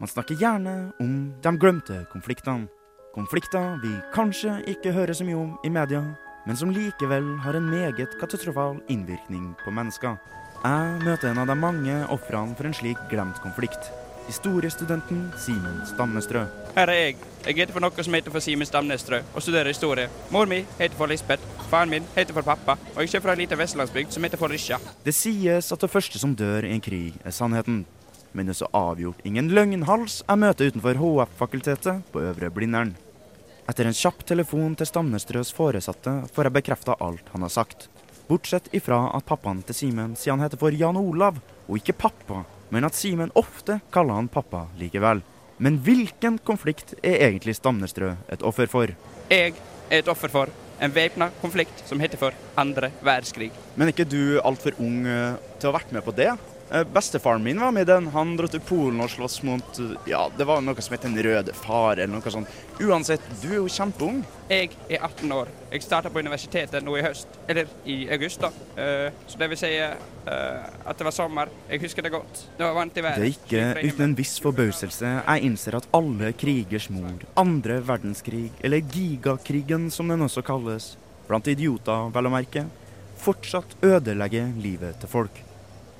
Man 0.00 0.08
snakker 0.08 0.40
gjerne 0.40 0.94
om 1.04 1.12
de 1.44 1.52
glemte 1.60 1.98
konfliktene. 2.14 2.70
Konflikter 3.12 3.76
vi 3.84 3.92
kanskje 4.14 4.56
ikke 4.72 4.94
hører 4.96 5.12
så 5.12 5.26
mye 5.28 5.36
om 5.36 5.52
i 5.68 5.74
media, 5.74 6.00
men 6.48 6.56
som 6.56 6.72
likevel 6.72 7.28
har 7.44 7.60
en 7.60 7.68
meget 7.68 8.16
katastrofal 8.22 8.80
innvirkning 8.88 9.52
på 9.60 9.70
mennesker. 9.70 10.16
Jeg 10.64 11.04
møter 11.04 11.28
en 11.28 11.44
av 11.44 11.52
de 11.52 11.60
mange 11.60 12.00
ofrene 12.08 12.56
for 12.56 12.72
en 12.72 12.80
slik 12.80 13.04
glemt 13.12 13.44
konflikt. 13.44 13.92
Historiestudenten 14.26 15.32
Simen 15.38 15.80
Stamnestrø. 15.88 16.44
Her 16.74 16.90
er 16.92 17.00
jeg. 17.00 17.16
Jeg 17.44 17.58
heter 17.58 17.74
for 17.76 17.84
noe 17.84 18.04
som 18.06 18.14
heter 18.16 18.32
for 18.32 18.44
Simen 18.44 18.68
Stamnestrø 18.68 19.20
og 19.34 19.42
studerer 19.44 19.68
historie. 19.68 20.08
Mor 20.32 20.48
mi 20.48 20.62
heter 20.78 20.96
for 20.96 21.10
Lisbeth, 21.10 21.44
faren 21.70 21.92
min 21.92 22.06
heter 22.16 22.36
for 22.36 22.46
pappa, 22.46 22.78
og 22.94 23.02
jeg 23.02 23.12
kommer 23.12 23.26
fra 23.26 23.36
ei 23.36 23.42
lita 23.42 23.58
vestlandsbygd 23.60 24.14
som 24.16 24.24
heter 24.24 24.40
for 24.40 24.52
Rysja. 24.52 24.80
Det 25.04 25.14
sies 25.14 25.72
at 25.72 25.84
det 25.84 25.92
første 25.92 26.20
som 26.22 26.32
dør 26.36 26.64
i 26.64 26.72
en 26.72 26.84
krig, 26.84 27.18
er 27.24 27.36
sannheten. 27.36 27.84
Men 28.34 28.48
det 28.48 28.56
er 28.56 28.64
så 28.64 28.70
avgjort 28.74 29.20
ingen 29.28 29.52
løgnhals 29.54 30.22
er 30.26 30.38
møtet 30.40 30.72
utenfor 30.72 30.98
HF-fakultetet 30.98 32.06
på 32.10 32.22
Øvre 32.24 32.50
Blindern. 32.50 32.96
Etter 33.68 33.88
en 33.88 33.96
kjapp 33.96 34.24
telefon 34.28 34.74
til 34.76 34.88
Stamnestrøs 34.88 35.52
foresatte 35.56 36.16
får 36.34 36.48
jeg 36.48 36.56
bekrefta 36.58 36.96
alt 37.00 37.30
han 37.32 37.46
har 37.46 37.52
sagt. 37.52 37.86
Bortsett 38.28 38.72
ifra 38.72 39.06
at 39.12 39.24
pappaen 39.28 39.62
til 39.64 39.76
Simen 39.76 40.16
sier 40.16 40.32
han 40.34 40.42
heter 40.44 40.60
for 40.60 40.72
Jan 40.72 40.96
Olav, 40.96 41.38
og 41.68 41.78
ikke 41.78 41.96
pappa, 42.04 42.42
men 42.74 42.88
at 42.88 42.96
Simen 42.98 43.30
ofte 43.38 43.78
kaller 43.94 44.18
han 44.18 44.28
pappa 44.28 44.66
likevel. 44.80 45.22
Men 45.62 45.78
hvilken 45.86 46.40
konflikt 46.42 46.96
er 46.98 47.20
egentlig 47.28 47.54
Stamnestrø 47.54 48.10
et 48.34 48.42
offer 48.42 48.66
for? 48.70 48.90
Jeg 49.30 49.54
er 49.54 50.00
et 50.02 50.10
offer 50.10 50.32
for 50.32 50.50
en 50.82 50.94
væpna 50.94 51.28
konflikt 51.38 51.84
som 51.86 52.02
heter 52.02 52.18
for 52.18 52.34
andre 52.58 52.90
verdenskrig. 52.98 53.52
Men 53.76 53.86
er 53.86 53.94
ikke 53.94 54.08
du 54.10 54.40
altfor 54.42 54.74
ung 54.82 55.04
eh, 55.06 55.38
til 55.60 55.70
å 55.70 55.72
ha 55.72 55.78
vært 55.78 55.94
med 55.94 56.02
på 56.02 56.16
det? 56.18 56.32
Eh, 56.70 56.84
Bestefaren 56.84 57.42
min 57.42 57.60
var 57.60 57.72
med 57.72 57.82
i 57.82 57.92
den. 57.92 58.06
Han 58.06 58.36
dro 58.36 58.48
til 58.48 58.62
Polen 58.64 59.02
og 59.04 59.10
sloss 59.12 59.42
mot 59.44 59.78
eh, 59.82 59.92
Ja, 60.08 60.24
det 60.36 60.46
var 60.48 60.62
noe 60.64 60.82
som 60.82 60.96
het 60.96 61.04
Den 61.04 61.18
røde 61.22 61.52
far, 61.56 61.98
eller 61.98 62.14
noe 62.16 62.32
sånt. 62.32 62.50
Uansett, 62.80 63.22
du 63.42 63.50
er 63.50 63.58
jo 63.60 63.68
kjempeung. 63.70 64.22
Jeg 64.48 64.72
er 64.88 65.04
18 65.04 65.32
år. 65.36 65.52
Jeg 65.70 65.84
starta 65.84 66.10
på 66.10 66.22
universitetet 66.24 66.84
nå 66.84 66.96
i 66.98 67.04
høst. 67.04 67.38
Eller 67.48 67.68
i 67.84 68.04
august, 68.12 68.42
da. 68.42 68.50
Uh, 68.74 69.14
så 69.30 69.38
det 69.40 69.48
vil 69.52 69.60
si 69.60 69.70
uh, 69.78 70.64
at 70.84 70.98
det 70.98 71.06
var 71.06 71.14
sommer. 71.14 71.52
Jeg 71.70 71.84
husker 71.84 72.04
det 72.04 72.12
godt. 72.14 72.42
Det 72.58 72.66
var 72.66 72.74
varmt 72.76 72.98
i 72.98 73.04
været. 73.04 73.22
Det 73.22 73.28
er 73.28 73.78
ikke 73.78 73.92
uten 73.92 74.08
en 74.08 74.18
viss 74.18 74.34
forbauselse 74.42 75.14
jeg 75.14 75.46
innser 75.46 75.78
at 75.78 75.88
alle 75.94 76.32
krigers 76.38 76.90
mor, 76.92 77.24
andre 77.40 77.78
verdenskrig, 77.86 78.48
eller 78.64 78.84
gigakrigen 78.92 79.90
som 79.94 80.10
den 80.10 80.26
også 80.26 80.44
kalles, 80.44 80.94
blant 81.28 81.48
idioter 81.50 82.10
vel 82.14 82.28
å 82.28 82.34
merke, 82.34 82.66
fortsatt 83.24 83.78
ødelegger 83.84 84.52
livet 84.60 85.00
til 85.00 85.12
folk. 85.12 85.44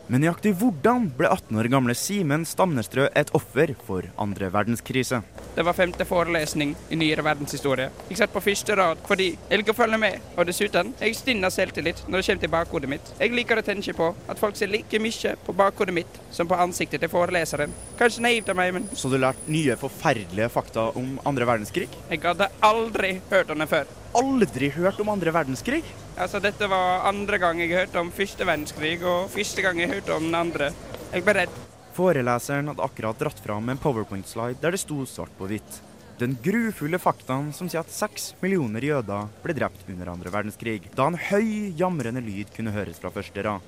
Men 0.04 0.20
nøyaktig 0.20 0.50
hvordan 0.60 1.06
ble 1.16 1.30
18 1.32 1.56
år 1.56 1.66
gamle 1.72 1.94
Simen 1.96 2.42
Stamnestrø 2.44 3.06
et 3.16 3.30
offer 3.32 3.70
for 3.86 4.04
andre 4.20 4.50
verdenskrise? 4.52 5.22
Det 5.56 5.64
var 5.64 5.76
femte 5.78 6.04
forelesning 6.04 6.74
i 6.92 6.98
nyere 7.00 7.24
verdenshistorie. 7.24 7.86
Jeg 8.10 8.18
satt 8.20 8.34
på 8.34 8.42
første 8.44 8.76
rad 8.76 9.00
fordi 9.08 9.30
jeg 9.48 9.62
liker 9.62 9.72
å 9.72 9.78
følge 9.78 10.00
med, 10.02 10.20
og 10.36 10.44
dessuten, 10.50 10.92
jeg 11.00 11.16
stinner 11.16 11.54
selvtillit 11.54 12.04
når 12.04 12.20
det 12.20 12.26
kommer 12.28 12.44
til 12.44 12.52
bakhodet 12.52 12.92
mitt. 12.92 13.14
Jeg 13.16 13.32
liker 13.32 13.62
å 13.62 13.64
tenke 13.64 13.96
på 13.96 14.10
at 14.28 14.42
folk 14.42 14.60
ser 14.60 14.68
like 14.74 15.00
mye 15.00 15.34
på 15.46 15.56
bakhodet 15.56 15.96
mitt 15.96 16.20
som 16.34 16.50
på 16.50 16.60
ansiktet 16.60 17.00
til 17.00 17.12
foreleseren. 17.14 17.72
Kanskje 17.96 18.26
naivt 18.28 18.52
av 18.52 18.60
meg, 18.60 18.74
men 18.76 18.88
Så 18.92 19.08
du 19.08 19.16
lærte 19.16 19.48
nye 19.48 19.78
forferdelige 19.80 20.52
fakta 20.52 20.90
om 21.00 21.16
andre 21.24 21.48
verdenskrig? 21.48 21.88
jeg 22.10 22.20
hadde 22.20 22.52
aldri 22.60 23.20
hørt 23.30 23.50
om 23.50 23.58
det 23.64 23.72
før. 23.72 23.88
Aldri 24.20 24.68
hørt 24.76 25.00
om 25.00 25.08
andre 25.16 25.32
verdenskrig? 25.32 25.82
Altså, 26.14 26.38
dette 26.38 26.66
var 26.70 27.08
andre 27.08 27.40
gang 27.42 27.58
jeg 27.58 27.74
hørte 27.74 27.98
om 27.98 28.12
første 28.14 28.46
verdenskrig, 28.46 29.00
og 29.02 29.26
første 29.32 29.64
gang 29.64 29.80
jeg 29.82 29.90
hørte 29.96 30.14
om 30.14 30.28
den 30.28 30.36
andre. 30.38 30.70
Jeg 31.10 31.24
ble 31.26 31.34
redd. 31.40 31.56
Foreleseren 31.94 32.70
hadde 32.70 32.86
akkurat 32.86 33.18
dratt 33.18 33.40
fram 33.42 33.68
en 33.70 33.80
powerpoint-slide 33.82 34.60
der 34.62 34.74
det 34.74 34.82
sto 34.82 35.02
svart 35.06 35.34
på 35.38 35.48
hvitt. 35.50 35.80
Den 36.18 36.36
grufulle 36.38 37.00
faktaen 37.02 37.48
som 37.54 37.66
sier 37.66 37.82
at 37.82 37.90
seks 37.90 38.32
millioner 38.42 38.86
jøder 38.86 39.26
ble 39.42 39.56
drept 39.58 39.88
under 39.90 40.12
andre 40.12 40.30
verdenskrig, 40.30 40.86
da 40.94 41.08
en 41.10 41.18
høy, 41.18 41.74
jamrende 41.74 42.22
lyd 42.22 42.52
kunne 42.54 42.74
høres 42.74 43.02
fra 43.02 43.10
første 43.14 43.42
rad. 43.42 43.66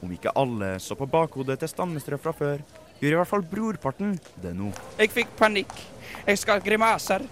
Om 0.00 0.14
ikke 0.14 0.34
alle 0.38 0.76
så 0.80 0.94
på 0.96 1.10
bakhodet 1.10 1.58
til 1.60 1.70
Stamnestrø 1.72 2.18
fra 2.22 2.32
før, 2.34 2.62
gjør 3.02 3.16
i 3.16 3.18
hvert 3.18 3.32
fall 3.32 3.46
brorparten 3.50 4.14
det 4.42 4.54
nå. 4.54 4.70
Jeg 5.00 5.10
fikk 5.10 5.34
panikk. 5.38 5.74
Jeg 6.22 6.38
skar 6.38 6.62
grimaser. 6.62 7.26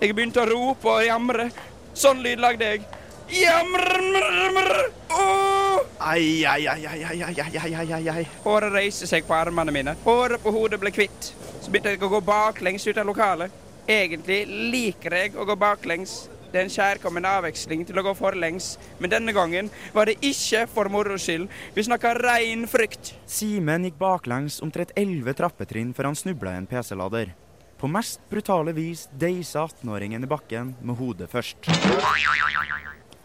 Jeg 0.00 0.16
begynte 0.16 0.42
å 0.42 0.50
rope 0.50 0.90
og 0.98 1.06
jamre. 1.06 1.52
Sånn 1.94 2.22
lyd 2.26 2.42
lagde 2.42 2.74
jeg. 2.74 2.82
Jamrr, 3.30 4.90
Åh! 5.08 5.80
Ai, 5.98 6.44
ai, 6.44 6.66
ai, 6.66 6.86
ai, 6.86 7.04
ai, 7.04 7.22
ai, 7.22 7.58
ai, 7.58 7.74
ai, 7.74 7.92
ai, 7.92 8.08
ai. 8.08 8.24
Håret 8.44 8.72
reiste 8.72 9.06
seg 9.06 9.26
på 9.28 9.34
armene 9.36 9.70
mine. 9.74 9.94
Håret 10.04 10.42
på 10.42 10.50
hodet 10.54 10.80
ble 10.82 10.90
kvitt. 10.94 11.30
Så 11.60 11.70
begynte 11.70 11.92
jeg 11.94 12.02
å 12.02 12.10
gå 12.10 12.20
baklengs 12.26 12.86
ut 12.88 12.98
av 12.98 13.06
lokalet. 13.06 13.54
Egentlig 13.86 14.42
liker 14.72 15.14
jeg 15.14 15.34
å 15.38 15.46
gå 15.46 15.56
baklengs. 15.60 16.24
Det 16.50 16.58
er 16.58 16.66
en 16.66 16.72
kjærkommen 16.74 17.28
avveksling 17.30 17.84
til 17.86 18.00
å 18.00 18.02
gå 18.08 18.14
forlengs, 18.18 18.72
men 18.98 19.12
denne 19.12 19.30
gangen 19.36 19.68
var 19.94 20.10
det 20.10 20.16
ikke 20.26 20.64
for 20.72 20.90
moro 20.90 21.14
skyld. 21.14 21.46
Vi 21.76 21.84
snakka 21.86 22.16
rein 22.18 22.66
frykt. 22.66 23.12
Simen 23.30 23.86
gikk 23.86 24.00
baklengs 24.00 24.58
omtrent 24.64 24.90
elleve 24.98 25.36
trappetrinn 25.38 25.94
før 25.94 26.10
han 26.10 26.18
snubla 26.18 26.56
i 26.56 26.62
en 26.64 26.66
PC-lader. 26.70 27.30
På 27.78 27.88
mest 27.88 28.20
brutale 28.28 28.74
vis 28.76 29.06
deisa 29.14 29.62
18-åringen 29.68 30.26
i 30.26 30.28
bakken 30.28 30.74
med 30.82 30.98
hodet 30.98 31.30
først. 31.30 31.70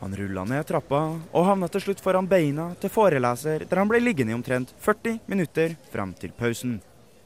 Han 0.02 0.16
rulla 0.16 0.44
ned 0.44 0.66
trappa 0.68 1.04
og 1.32 1.46
havna 1.48 1.68
til 1.72 1.82
slutt 1.82 2.02
foran 2.04 2.28
beina 2.28 2.74
til 2.82 2.92
foreleser, 2.92 3.64
der 3.70 3.80
han 3.80 3.88
ble 3.90 4.02
liggende 4.04 4.34
i 4.34 4.38
omtrent 4.38 4.74
40 4.84 5.20
minutter 5.32 5.76
frem 5.92 6.14
til 6.20 6.34
pausen. 6.36 6.82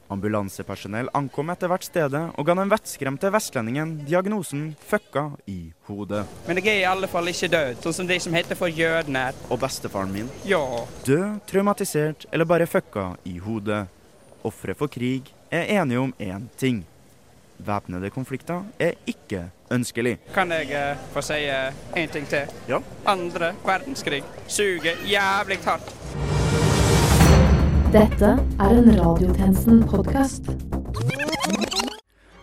Ambulansepersonell 0.10 1.10
ankom 1.14 1.52
etter 1.54 1.70
hvert 1.70 1.86
stedet 1.86 2.22
og 2.34 2.46
ga 2.48 2.56
den 2.58 2.72
vettskremte 2.72 3.30
vestlendingen 3.34 3.92
diagnosen 4.08 4.76
'fucka 4.90 5.32
i 5.48 5.72
hodet'. 5.88 6.26
Men 6.48 6.58
jeg 6.58 6.68
er 6.68 6.82
i 6.82 6.90
alle 6.90 7.08
fall 7.08 7.28
ikke 7.30 7.50
død, 7.50 7.76
sånn 7.84 7.94
som 7.94 8.08
de 8.08 8.20
som 8.20 8.34
heter 8.34 8.56
for 8.56 8.68
jødene. 8.68 9.34
Og 9.50 9.60
bestefaren 9.60 10.12
min 10.12 10.30
Ja. 10.46 10.86
død, 11.06 11.46
traumatisert 11.46 12.26
eller 12.34 12.46
bare 12.46 12.66
fucka 12.66 13.18
i 13.26 13.38
hodet. 13.38 13.88
Ofre 14.44 14.74
for 14.74 14.88
krig 14.88 15.32
er 15.52 15.66
enige 15.82 16.00
om 16.00 16.14
én 16.20 16.48
ting. 16.58 16.86
Væpnede 17.66 18.10
konflikter 18.10 18.64
er 18.80 18.92
ikke 19.08 19.50
ønskelig. 19.72 20.18
Kan 20.34 20.52
jeg 20.52 20.72
eh, 20.72 20.98
få 21.14 21.22
si 21.22 21.34
én 21.46 21.74
en 21.96 22.10
ting 22.10 22.28
til? 22.28 22.48
Ja. 22.70 22.80
Andre 23.06 23.54
verdenskrig 23.66 24.24
suger 24.48 24.96
jævlig 25.06 25.60
hardt. 25.66 25.96
Dette 27.94 28.38
er 28.60 28.70
en 28.70 28.92
Radiotjenesten-podkast. 29.00 30.50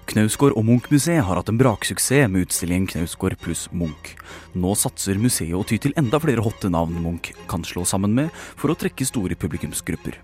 Knausgård 0.07 0.55
og 0.57 0.65
Munch-museet 0.65 1.25
har 1.25 1.37
hatt 1.37 1.51
en 1.53 1.59
braksuksess 1.61 2.31
med 2.31 2.47
utstillingen 2.47 2.87
Knausgård 2.89 3.37
pluss 3.43 3.67
Munch. 3.73 4.15
Nå 4.55 4.75
satser 4.79 5.21
museet 5.21 5.57
å 5.57 5.65
ty 5.67 5.81
til 5.83 5.97
enda 6.01 6.21
flere 6.23 6.45
hotte 6.45 6.71
navn 6.73 6.97
Munch 7.05 7.33
kan 7.51 7.67
slå 7.69 7.85
sammen 7.85 8.15
med 8.17 8.33
for 8.57 8.73
å 8.73 8.79
trekke 8.79 9.07
store 9.09 9.37
publikumsgrupper. 9.39 10.17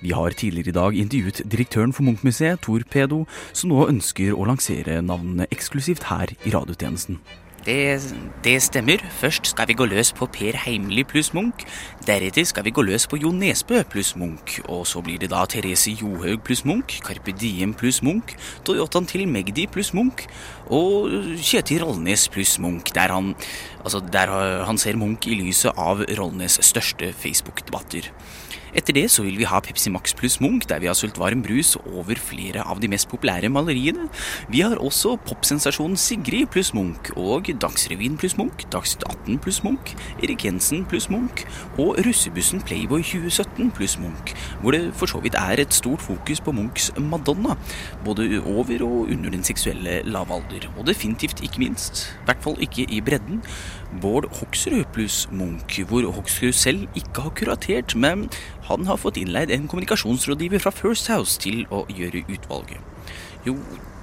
Vi 0.00 0.14
har 0.14 0.30
tidligere 0.30 0.70
i 0.70 0.76
dag 0.76 0.94
intervjuet 0.94 1.42
direktøren 1.50 1.92
for 1.92 2.06
Munch-museet, 2.06 2.62
Tor 2.62 2.84
Pedo, 2.90 3.24
som 3.52 3.72
nå 3.72 3.88
ønsker 3.88 4.36
å 4.36 4.46
lansere 4.46 5.00
navnene 5.02 5.48
eksklusivt 5.50 6.06
her 6.12 6.34
i 6.44 6.54
radiotjenesten. 6.54 7.18
Det, 7.66 8.00
det 8.44 8.62
stemmer. 8.62 9.02
Først 9.20 9.50
skal 9.50 9.66
vi 9.68 9.74
gå 9.76 9.84
løs 9.84 10.12
på 10.16 10.28
Per 10.32 10.56
Heimli 10.62 11.02
pluss 11.04 11.32
Munch. 11.34 11.66
Deretter 12.06 12.46
skal 12.48 12.64
vi 12.64 12.72
gå 12.72 12.84
løs 12.86 13.04
på 13.10 13.18
Jo 13.20 13.32
Nesbø 13.34 13.82
pluss 13.92 14.14
Munch. 14.16 14.60
Og 14.70 14.86
så 14.88 15.02
blir 15.04 15.18
det 15.20 15.28
da 15.34 15.42
Therese 15.44 15.92
Johaug 15.98 16.40
pluss 16.46 16.64
Munch, 16.64 17.00
Carpe 17.04 17.34
Diem 17.36 17.74
pluss 17.76 18.00
Munch, 18.06 18.38
Toyotaen 18.64 19.10
til 19.10 19.26
Magdi 19.28 19.66
pluss 19.68 19.92
Munch 19.92 20.24
og 20.70 21.10
Kjetil 21.42 21.82
Rollnes 21.84 22.28
pluss 22.32 22.56
Munch, 22.62 22.94
der 22.94 23.12
han, 23.12 23.34
altså 23.82 24.00
der 24.00 24.32
han 24.64 24.78
ser 24.78 24.96
Munch 24.96 25.28
i 25.28 25.36
lyset 25.36 25.76
av 25.76 26.06
Rollnes' 26.08 26.62
største 26.64 27.12
Facebook-debatter. 27.12 28.12
Etter 28.76 28.96
det 28.96 29.06
så 29.12 29.24
vil 29.24 29.38
vi 29.40 29.46
ha 29.48 29.60
Pepsi 29.64 29.90
Max 29.92 30.14
pluss 30.16 30.38
Munch, 30.42 30.66
der 30.68 30.80
vi 30.82 30.88
har 30.90 30.96
sølt 30.98 31.18
varm 31.20 31.42
brus 31.44 31.74
over 31.80 32.18
flere 32.20 32.64
av 32.68 32.80
de 32.82 32.90
mest 32.92 33.08
populære 33.08 33.48
maleriene. 33.52 34.08
Vi 34.52 34.60
har 34.64 34.80
også 34.82 35.16
popsensasjonen 35.28 35.96
Sigrid 36.00 36.50
pluss 36.52 36.74
Munch 36.76 37.10
og 37.16 37.48
Dagsrevyen 37.48 38.18
pluss 38.20 38.36
Munch, 38.38 38.66
Dagsnytt 38.72 39.06
18 39.08 39.40
pluss 39.44 39.62
Munch, 39.64 39.94
Erik 40.22 40.44
Jensen 40.44 40.84
pluss 40.88 41.08
Munch 41.12 41.44
og 41.78 41.96
russebussen 42.04 42.62
Playboy 42.64 43.02
2017 43.02 43.72
pluss 43.76 43.98
Munch, 44.02 44.34
hvor 44.62 44.76
det 44.76 44.92
for 44.98 45.10
så 45.10 45.22
vidt 45.24 45.38
er 45.38 45.62
et 45.62 45.74
stort 45.74 46.04
fokus 46.04 46.42
på 46.44 46.52
Munchs 46.52 46.90
Madonna, 46.98 47.56
både 48.04 48.42
over 48.44 48.84
og 48.86 49.12
under 49.14 49.32
den 49.32 49.44
seksuelle 49.46 50.02
lavalder, 50.04 50.68
og 50.76 50.86
definitivt 50.86 51.42
ikke 51.44 51.64
minst, 51.64 52.04
i 52.22 52.28
hvert 52.28 52.44
fall 52.44 52.60
ikke 52.64 52.84
i 52.88 53.00
bredden, 53.04 53.42
Bård 53.92 54.28
Hoksrud 54.40 54.84
pluss 54.92 55.28
Munch, 55.32 55.80
hvor 55.88 56.04
Hoksrud 56.12 56.52
selv 56.52 56.88
ikke 56.94 57.24
har 57.24 57.30
kuratert, 57.30 57.94
men 57.96 58.28
han 58.68 58.86
har 58.86 59.00
fått 59.00 59.16
innleid 59.16 59.50
en 59.50 59.68
kommunikasjonsrådgiver 59.68 60.60
fra 60.60 60.72
First 60.74 61.08
House 61.08 61.40
til 61.40 61.64
å 61.72 61.86
gjøre 61.88 62.26
utvalget. 62.28 62.84
Jo, 63.46 63.56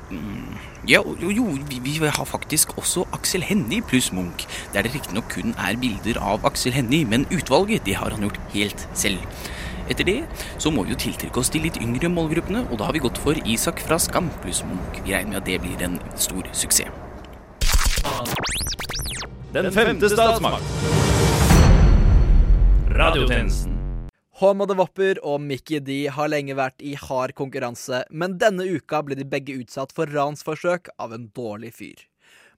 mm, 0.10 0.58
ja, 0.89 1.04
jo, 1.22 1.30
jo 1.30 1.46
vi, 1.70 1.98
har 2.01 2.25
faktisk 2.25 2.74
også 2.77 3.06
Aksel 3.13 3.46
Hennie 3.46 3.86
pluss 3.86 4.12
Munch, 4.12 4.48
der 4.74 4.82
det 4.82 4.96
riktignok 4.96 5.30
kun 5.30 5.54
er 5.54 5.77
bilder 5.77 6.20
av 6.22 6.46
Aksel 6.50 6.74
Hennie, 6.74 7.06
men 7.06 7.30
utvalget 7.30 7.86
det 7.86 8.00
har 8.01 8.10
han 8.10 8.25
gjort 8.25 8.42
helt 8.58 8.88
selv. 8.98 9.22
Etter 9.86 10.08
det 10.08 10.20
så 10.58 10.74
må 10.74 10.84
vi 10.84 10.96
jo 10.96 11.01
tiltrekke 11.06 11.39
oss 11.39 11.54
de 11.54 11.62
litt 11.62 11.77
yngre 11.77 12.10
målgruppene, 12.10 12.65
og 12.72 12.80
da 12.82 12.89
har 12.89 12.98
vi 12.98 13.06
gått 13.06 13.22
for 13.22 13.38
Isak 13.46 13.86
fra 13.86 14.01
Skam 14.01 14.34
pluss 14.42 14.65
Munch. 14.65 15.04
Vi 15.06 15.13
regner 15.13 15.36
med 15.36 15.44
at 15.44 15.50
det 15.51 15.62
blir 15.62 15.86
en 15.86 16.01
stor 16.18 16.50
suksess. 16.58 16.89
Den 19.56 19.72
femte 19.72 20.10
statsmakt. 20.10 20.64
Radiotjenesten. 22.90 23.78
Home 24.42 24.64
of 24.64 24.68
the 24.68 24.76
Wopper 24.76 25.22
og 25.24 25.40
Mickey 25.42 25.80
D 25.80 26.10
har 26.12 26.28
lenge 26.28 26.58
vært 26.60 26.84
i 26.84 26.92
hard 27.00 27.32
konkurranse, 27.40 28.02
men 28.12 28.36
denne 28.42 28.66
uka 28.68 29.00
ble 29.08 29.16
de 29.16 29.24
begge 29.24 29.56
utsatt 29.62 29.96
for 29.96 30.12
ransforsøk 30.12 30.92
av 31.00 31.16
en 31.16 31.30
dårlig 31.32 31.72
fyr. 31.78 32.04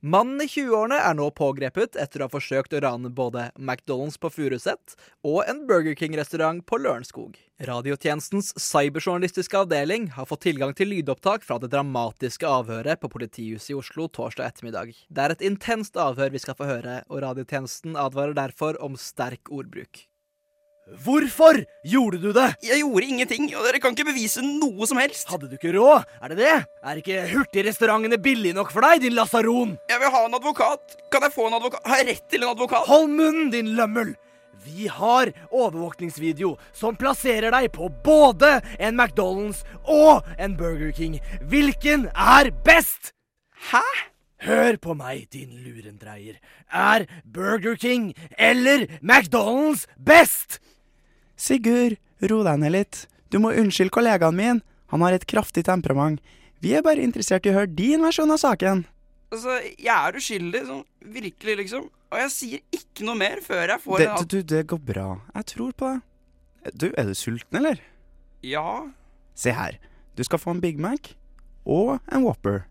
Mannen 0.05 0.43
i 0.43 0.45
20-årene 0.45 0.97
er 1.01 1.15
nå 1.17 1.25
pågrepet 1.33 1.95
etter 1.97 2.21
å 2.21 2.27
ha 2.27 2.29
forsøkt 2.29 2.75
å 2.77 2.81
rane 2.83 3.09
både 3.09 3.47
McDonald's 3.57 4.19
på 4.21 4.29
Furuset 4.29 4.93
og 5.25 5.39
en 5.49 5.63
Burger 5.65 5.95
King-restaurant 5.97 6.61
på 6.69 6.77
Lørenskog. 6.83 7.39
Radiotjenestens 7.65 8.51
cyberjournalistiske 8.61 9.57
avdeling 9.57 10.11
har 10.13 10.29
fått 10.29 10.43
tilgang 10.45 10.75
til 10.77 10.91
lydopptak 10.93 11.47
fra 11.47 11.57
det 11.63 11.71
dramatiske 11.73 12.45
avhøret 12.45 13.01
på 13.01 13.09
politihuset 13.09 13.71
i 13.73 13.79
Oslo 13.79 14.05
torsdag 14.05 14.51
ettermiddag. 14.51 14.93
Det 15.09 15.23
er 15.23 15.33
et 15.33 15.47
intenst 15.49 15.97
avhør 15.97 16.29
vi 16.35 16.43
skal 16.45 16.59
få 16.59 16.69
høre, 16.69 16.99
og 17.09 17.23
radiotjenesten 17.25 17.97
advarer 17.97 18.37
derfor 18.37 18.77
om 18.85 18.99
sterk 19.01 19.49
ordbruk. 19.49 20.05
Hvorfor 20.87 21.59
gjorde 21.83 22.19
du 22.21 22.29
det? 22.31 22.47
Jeg 22.63 22.79
gjorde 22.79 23.07
ingenting, 23.07 23.49
og 23.57 23.65
dere 23.67 23.81
kan 23.83 23.91
ikke 23.91 24.07
bevise 24.07 24.39
noe 24.45 24.87
som 24.87 24.99
helst. 25.01 25.27
Hadde 25.27 25.49
du 25.49 25.57
ikke 25.57 25.73
råd? 25.75 26.05
Er 26.23 26.31
det 26.31 26.37
det? 26.39 26.53
Er 26.79 27.01
ikke 27.01 27.25
hurtigrestaurantene 27.33 28.19
billige 28.23 28.55
nok 28.55 28.71
for 28.71 28.85
deg, 28.87 29.01
din 29.03 29.17
lasaron? 29.17 29.75
Jeg 29.91 29.99
vil 29.99 30.13
ha 30.13 30.23
en 30.25 30.37
advokat. 30.39 30.95
Kan 31.11 31.27
jeg 31.27 31.35
få 31.35 31.49
en 31.49 31.57
advokat? 31.59 31.83
Har 31.83 31.99
jeg 31.99 32.07
rett 32.13 32.29
til 32.31 32.45
en 32.45 32.53
advokat? 32.53 32.87
Hold 32.87 33.11
munnen, 33.11 33.51
din 33.51 33.73
lømmel! 33.75 34.15
Vi 34.65 34.87
har 34.91 35.29
overvåkningsvideo 35.53 36.55
som 36.75 36.95
plasserer 36.99 37.53
deg 37.53 37.69
på 37.75 37.91
både 38.03 38.57
en 38.79 38.97
McDonald's 38.97 39.61
og 39.83 40.25
en 40.39 40.55
Burger 40.57 40.91
King. 40.95 41.19
Hvilken 41.51 42.07
er 42.15 42.49
best? 42.65 43.11
Hæ? 43.71 43.83
Hør 44.47 44.77
på 44.81 44.93
meg, 44.97 45.27
din 45.33 45.51
lurendreier. 45.65 46.39
Er 46.71 47.07
Burger 47.25 47.75
King 47.75 48.11
eller 48.37 48.87
McDonald's 49.01 49.85
best? 49.97 50.59
Sigurd, 51.37 51.97
ro 52.31 52.41
deg 52.47 52.59
ned 52.63 52.73
litt. 52.73 53.05
Du 53.31 53.39
må 53.43 53.53
unnskylde 53.53 53.93
kollegaen 53.93 54.37
min. 54.37 54.61
Han 54.91 55.03
har 55.03 55.13
et 55.15 55.27
kraftig 55.29 55.65
temperament. 55.67 56.21
Vi 56.63 56.73
er 56.73 56.85
bare 56.85 57.03
interessert 57.05 57.45
i 57.45 57.51
å 57.51 57.57
høre 57.59 57.69
din 57.69 58.01
versjon 58.05 58.31
av 58.33 58.39
saken. 58.41 58.85
Altså, 59.33 59.57
jeg 59.75 59.91
er 59.93 60.17
uskyldig, 60.17 60.61
sånn 60.65 60.83
virkelig, 61.13 61.57
liksom. 61.61 61.89
Og 62.07 62.21
jeg 62.23 62.31
sier 62.33 62.61
ikke 62.73 63.03
noe 63.05 63.19
mer 63.19 63.41
før 63.43 63.73
jeg 63.73 63.83
får 63.83 63.99
Det, 63.99 64.07
en 64.07 64.29
du, 64.31 64.37
det 64.53 64.61
går 64.71 64.79
bra. 64.87 65.07
Jeg 65.35 65.49
tror 65.51 65.75
på 65.77 65.91
deg. 65.91 66.05
Du, 66.73 66.87
er 66.97 67.07
du 67.07 67.13
sulten, 67.15 67.59
eller? 67.59 67.81
Ja. 68.43 68.63
Se 69.37 69.53
her. 69.55 69.77
Du 70.17 70.23
skal 70.25 70.39
få 70.41 70.55
en 70.55 70.63
Big 70.63 70.79
Mac 70.81 71.11
og 71.67 71.97
en 72.07 72.23
Whopper. 72.23 72.63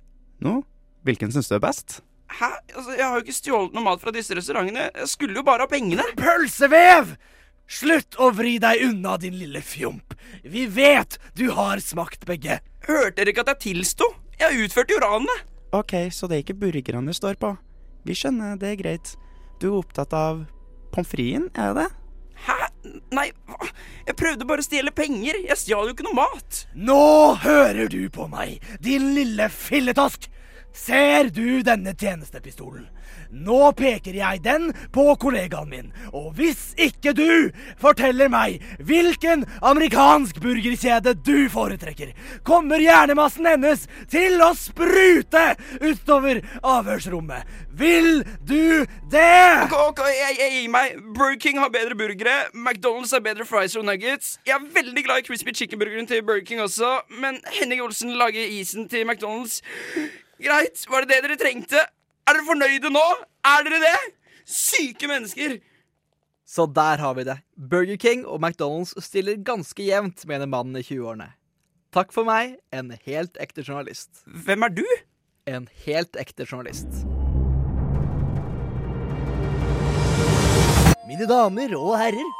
Nå, 0.43 0.59
hvilken 1.07 1.31
syns 1.33 1.53
du 1.53 1.57
er 1.59 1.63
best? 1.63 2.01
Hæ? 2.33 2.49
Altså, 2.75 2.97
Jeg 2.97 3.05
har 3.05 3.21
jo 3.21 3.25
ikke 3.25 3.37
stjålet 3.37 3.77
noe 3.77 3.87
mat 3.87 4.03
fra 4.03 4.13
disse 4.17 4.35
restaurantene. 4.37 4.89
Jeg 4.97 5.13
skulle 5.13 5.37
jo 5.39 5.45
bare 5.47 5.69
ha 5.69 5.71
pengene. 5.71 6.05
Pølsevev! 6.19 7.15
Slutt 7.67 8.15
å 8.23 8.31
vri 8.35 8.57
deg 8.63 8.85
unna, 8.87 9.17
din 9.19 9.37
lille 9.41 9.61
fjomp. 9.65 10.15
Vi 10.47 10.67
vet 10.71 11.19
du 11.35 11.49
har 11.57 11.83
smakt 11.83 12.27
begge. 12.29 12.61
Hørte 12.87 13.19
dere 13.19 13.35
ikke 13.35 13.43
at 13.43 13.55
jeg 13.57 13.63
tilsto? 13.73 14.09
Jeg 14.39 14.67
utførte 14.67 14.95
jo 14.95 15.03
ranet. 15.03 15.47
Ok, 15.75 15.97
så 16.15 16.29
det 16.31 16.37
er 16.39 16.45
ikke 16.45 16.61
burgerne 16.61 17.11
du 17.11 17.17
står 17.17 17.39
på. 17.43 17.57
Vi 18.07 18.15
skjønner, 18.15 18.55
det 18.61 18.71
er 18.71 18.81
greit. 18.81 19.15
Du 19.59 19.73
er 19.73 19.81
opptatt 19.81 20.15
av 20.15 20.45
pommes 20.95 21.11
fritesen, 21.11 21.51
er 21.59 21.75
det? 21.75 21.89
Hæ? 22.47 22.57
Nei, 23.17 23.31
hva? 23.49 23.67
Jeg 24.07 24.19
prøvde 24.21 24.47
bare 24.47 24.63
å 24.63 24.67
stjele 24.67 24.93
penger. 24.95 25.41
Jeg 25.49 25.59
stjal 25.59 25.89
jo 25.89 25.97
ikke 25.97 26.07
noe 26.07 26.21
mat. 26.21 26.63
Nå 26.79 27.01
hører 27.43 27.91
du 27.91 27.99
på 28.13 28.29
meg, 28.31 28.63
din 28.85 29.11
lille 29.17 29.49
filletosk. 29.51 30.29
Ser 30.77 31.31
du 31.33 31.63
denne 31.65 31.95
tjenestepistolen? 31.97 32.85
Nå 33.33 33.73
peker 33.77 34.15
jeg 34.15 34.43
den 34.45 34.69
på 34.95 35.05
kollegaen 35.19 35.71
min, 35.71 35.87
og 36.13 36.35
hvis 36.39 36.75
ikke 36.79 37.15
du 37.17 37.49
forteller 37.81 38.29
meg 38.31 38.63
hvilken 38.79 39.45
amerikansk 39.67 40.39
burgerkjede 40.43 41.17
du 41.27 41.49
foretrekker, 41.53 42.13
kommer 42.47 42.83
hjernemassen 42.83 43.49
hennes 43.49 43.87
til 44.13 44.43
å 44.45 44.53
sprute 44.59 45.47
utover 45.81 46.43
avhørsrommet. 46.61 47.49
Vil 47.77 48.23
du 48.47 48.85
det? 49.11 49.65
Ok, 49.67 49.75
ok, 49.91 50.05
jeg, 50.13 50.37
jeg 50.43 50.53
gir 50.59 50.69
meg. 50.77 51.01
Burger 51.17 51.41
King 51.41 51.61
har 51.61 51.73
bedre 51.73 51.99
burgere. 51.99 52.37
McDonald's 52.55 53.17
har 53.17 53.25
bedre 53.25 53.49
fries 53.49 53.77
og 53.77 53.89
nuggets. 53.89 54.37
Jeg 54.47 54.59
er 54.61 54.71
veldig 54.77 55.09
glad 55.09 55.25
i 55.25 55.27
crispy 55.27 55.57
chicken-burgeren 55.57 56.09
til 56.09 56.23
Burger 56.25 56.47
King 56.47 56.63
også, 56.65 56.99
men 57.21 57.41
Henning 57.59 57.83
Olsen 57.85 58.15
lager 58.21 58.45
isen 58.61 58.89
til 58.93 59.09
McDonald's. 59.09 59.61
Greit, 60.37 60.83
var 60.91 61.05
det 61.05 61.15
det 61.15 61.23
dere 61.25 61.37
trengte? 61.41 61.81
Er 62.29 62.37
dere 62.37 62.45
fornøyde 62.45 62.91
nå? 62.93 63.05
Er 63.47 63.63
dere 63.65 63.79
det? 63.81 63.97
Syke 64.45 65.09
mennesker! 65.09 65.55
Så 66.47 66.67
der 66.71 67.01
har 67.01 67.15
vi 67.17 67.25
det. 67.27 67.39
Burger 67.57 67.97
King 67.97 68.27
og 68.29 68.43
McDonald's 68.45 68.93
stiller 69.03 69.41
ganske 69.41 69.83
jevnt, 69.83 70.27
mener 70.29 70.47
mannen 70.47 70.77
i 70.77 70.85
20-årene. 70.85 71.31
Takk 71.97 72.13
for 72.13 72.29
meg, 72.29 72.59
en 72.71 72.93
helt 73.07 73.41
ekte 73.41 73.65
journalist. 73.65 74.21
Hvem 74.29 74.67
er 74.69 74.75
du? 74.77 74.85
En 75.49 75.71
helt 75.87 76.21
ekte 76.21 76.45
journalist. 76.45 77.01
Mine 81.09 81.27
damer 81.31 81.73
og 81.81 81.97
herrer, 81.97 82.31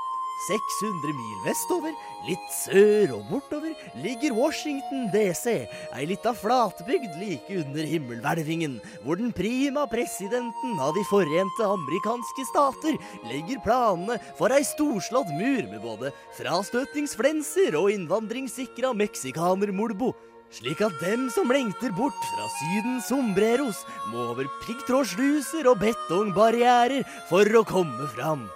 600 0.51 1.17
mil 1.17 1.43
vestover, 1.49 1.97
litt 2.27 2.47
sør 2.53 3.17
og 3.19 3.31
bortover, 3.31 3.73
ligger 4.03 4.35
Washington 4.37 5.07
DC, 5.13 5.55
ei 5.95 6.07
lita 6.11 6.33
flatbygd 6.37 7.17
like 7.21 7.59
under 7.63 7.87
himmelhvelvingen, 7.87 8.79
hvor 9.05 9.21
den 9.21 9.33
prima 9.37 9.87
presidenten 9.91 10.79
av 10.83 10.95
De 10.97 11.03
forente 11.11 11.67
amerikanske 11.67 12.47
stater 12.51 12.97
legger 13.29 13.61
planene 13.65 14.17
for 14.39 14.55
ei 14.55 14.63
storslått 14.65 15.33
mur 15.37 15.67
med 15.69 15.83
både 15.83 16.13
frastøtningsflenser 16.39 17.77
og 17.79 17.91
innvandringssikra 17.93 18.95
meksikanermolbo. 18.97 20.15
Slik 20.55 20.81
at 20.85 20.95
dem 21.03 21.27
som 21.35 21.51
lengter 21.51 21.93
bort 21.93 22.17
fra 22.31 22.47
Sydens 22.55 23.11
sombreros, 23.11 23.83
må 24.13 24.31
over 24.31 24.49
piggtrådsluser 24.63 25.67
og 25.69 25.83
betongbarrierer 25.83 27.05
for 27.29 27.51
å 27.59 27.65
komme 27.67 28.09
fram. 28.15 28.47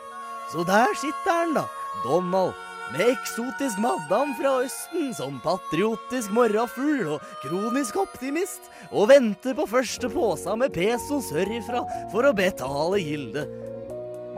Så 0.52 0.64
der 0.66 0.94
sitter 0.98 1.34
han, 1.34 1.54
da, 1.58 1.66
Donald, 2.06 2.54
med 2.92 3.12
eksotisk 3.12 3.78
madam 3.82 4.34
fra 4.38 4.56
Østen 4.64 5.12
som 5.14 5.38
patriotisk 5.44 6.32
morrafugl 6.34 7.16
og 7.16 7.32
kronisk 7.44 8.00
optimist, 8.02 8.70
og 8.90 9.10
venter 9.12 9.54
på 9.58 9.68
første 9.70 10.10
påsa 10.10 10.56
med 10.58 10.74
peso 10.74 11.20
sørifra 11.22 11.84
for 12.12 12.26
å 12.26 12.36
betale 12.36 13.02
gildet. 13.02 13.60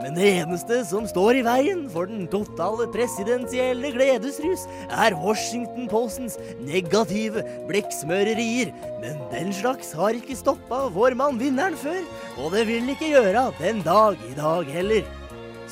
Men 0.03 0.17
det 0.17 0.25
eneste 0.41 0.81
som 0.89 1.05
står 1.07 1.39
i 1.39 1.43
veien 1.45 1.83
for 1.93 2.09
den 2.09 2.25
totale 2.27 2.89
presidensielle 2.91 3.93
gledesrus, 3.95 4.65
er 4.91 5.15
Washington 5.21 5.87
Postens 5.91 6.35
negative 6.59 7.45
blekksmørerier. 7.69 8.73
Men 8.99 9.21
den 9.31 9.53
slags 9.55 9.93
har 9.95 10.17
ikke 10.17 10.35
stoppa 10.35 10.87
vår 10.93 11.15
mann 11.19 11.39
vinneren 11.39 11.79
før, 11.79 12.01
og 12.35 12.51
det 12.57 12.67
vil 12.67 12.89
ikke 12.91 13.13
gjøre 13.13 13.49
den 13.61 13.83
dag 13.85 14.19
i 14.27 14.35
dag 14.39 14.73
heller. 14.75 15.22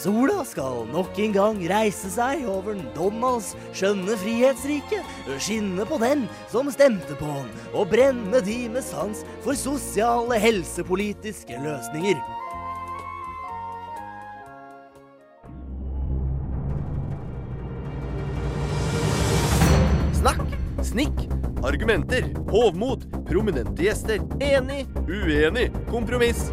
Sola 0.02 0.40
skal 0.50 0.88
nok 0.90 1.18
en 1.22 1.34
gang 1.36 1.60
reise 1.70 2.10
seg 2.10 2.48
over 2.50 2.80
Donalds 2.96 3.52
skjønne 3.78 4.16
frihetsrike, 4.18 4.98
skinne 5.38 5.86
på 5.86 6.00
den 6.02 6.24
som 6.50 6.72
stemte 6.74 7.14
på 7.20 7.28
han, 7.30 7.52
og 7.78 7.92
brenne 7.92 8.42
de 8.42 8.56
med 8.74 8.82
sans 8.82 9.22
for 9.46 9.54
sosiale 9.54 10.40
helsepolitiske 10.42 11.60
løsninger. 11.62 12.18
Snakk, 20.18 20.58
snikk, 20.82 21.28
argumenter, 21.62 22.32
hovmod, 22.50 23.06
prominente 23.30 23.86
gjester, 23.86 24.26
enig, 24.42 24.88
uenig, 25.06 25.70
kompromiss. 25.94 26.48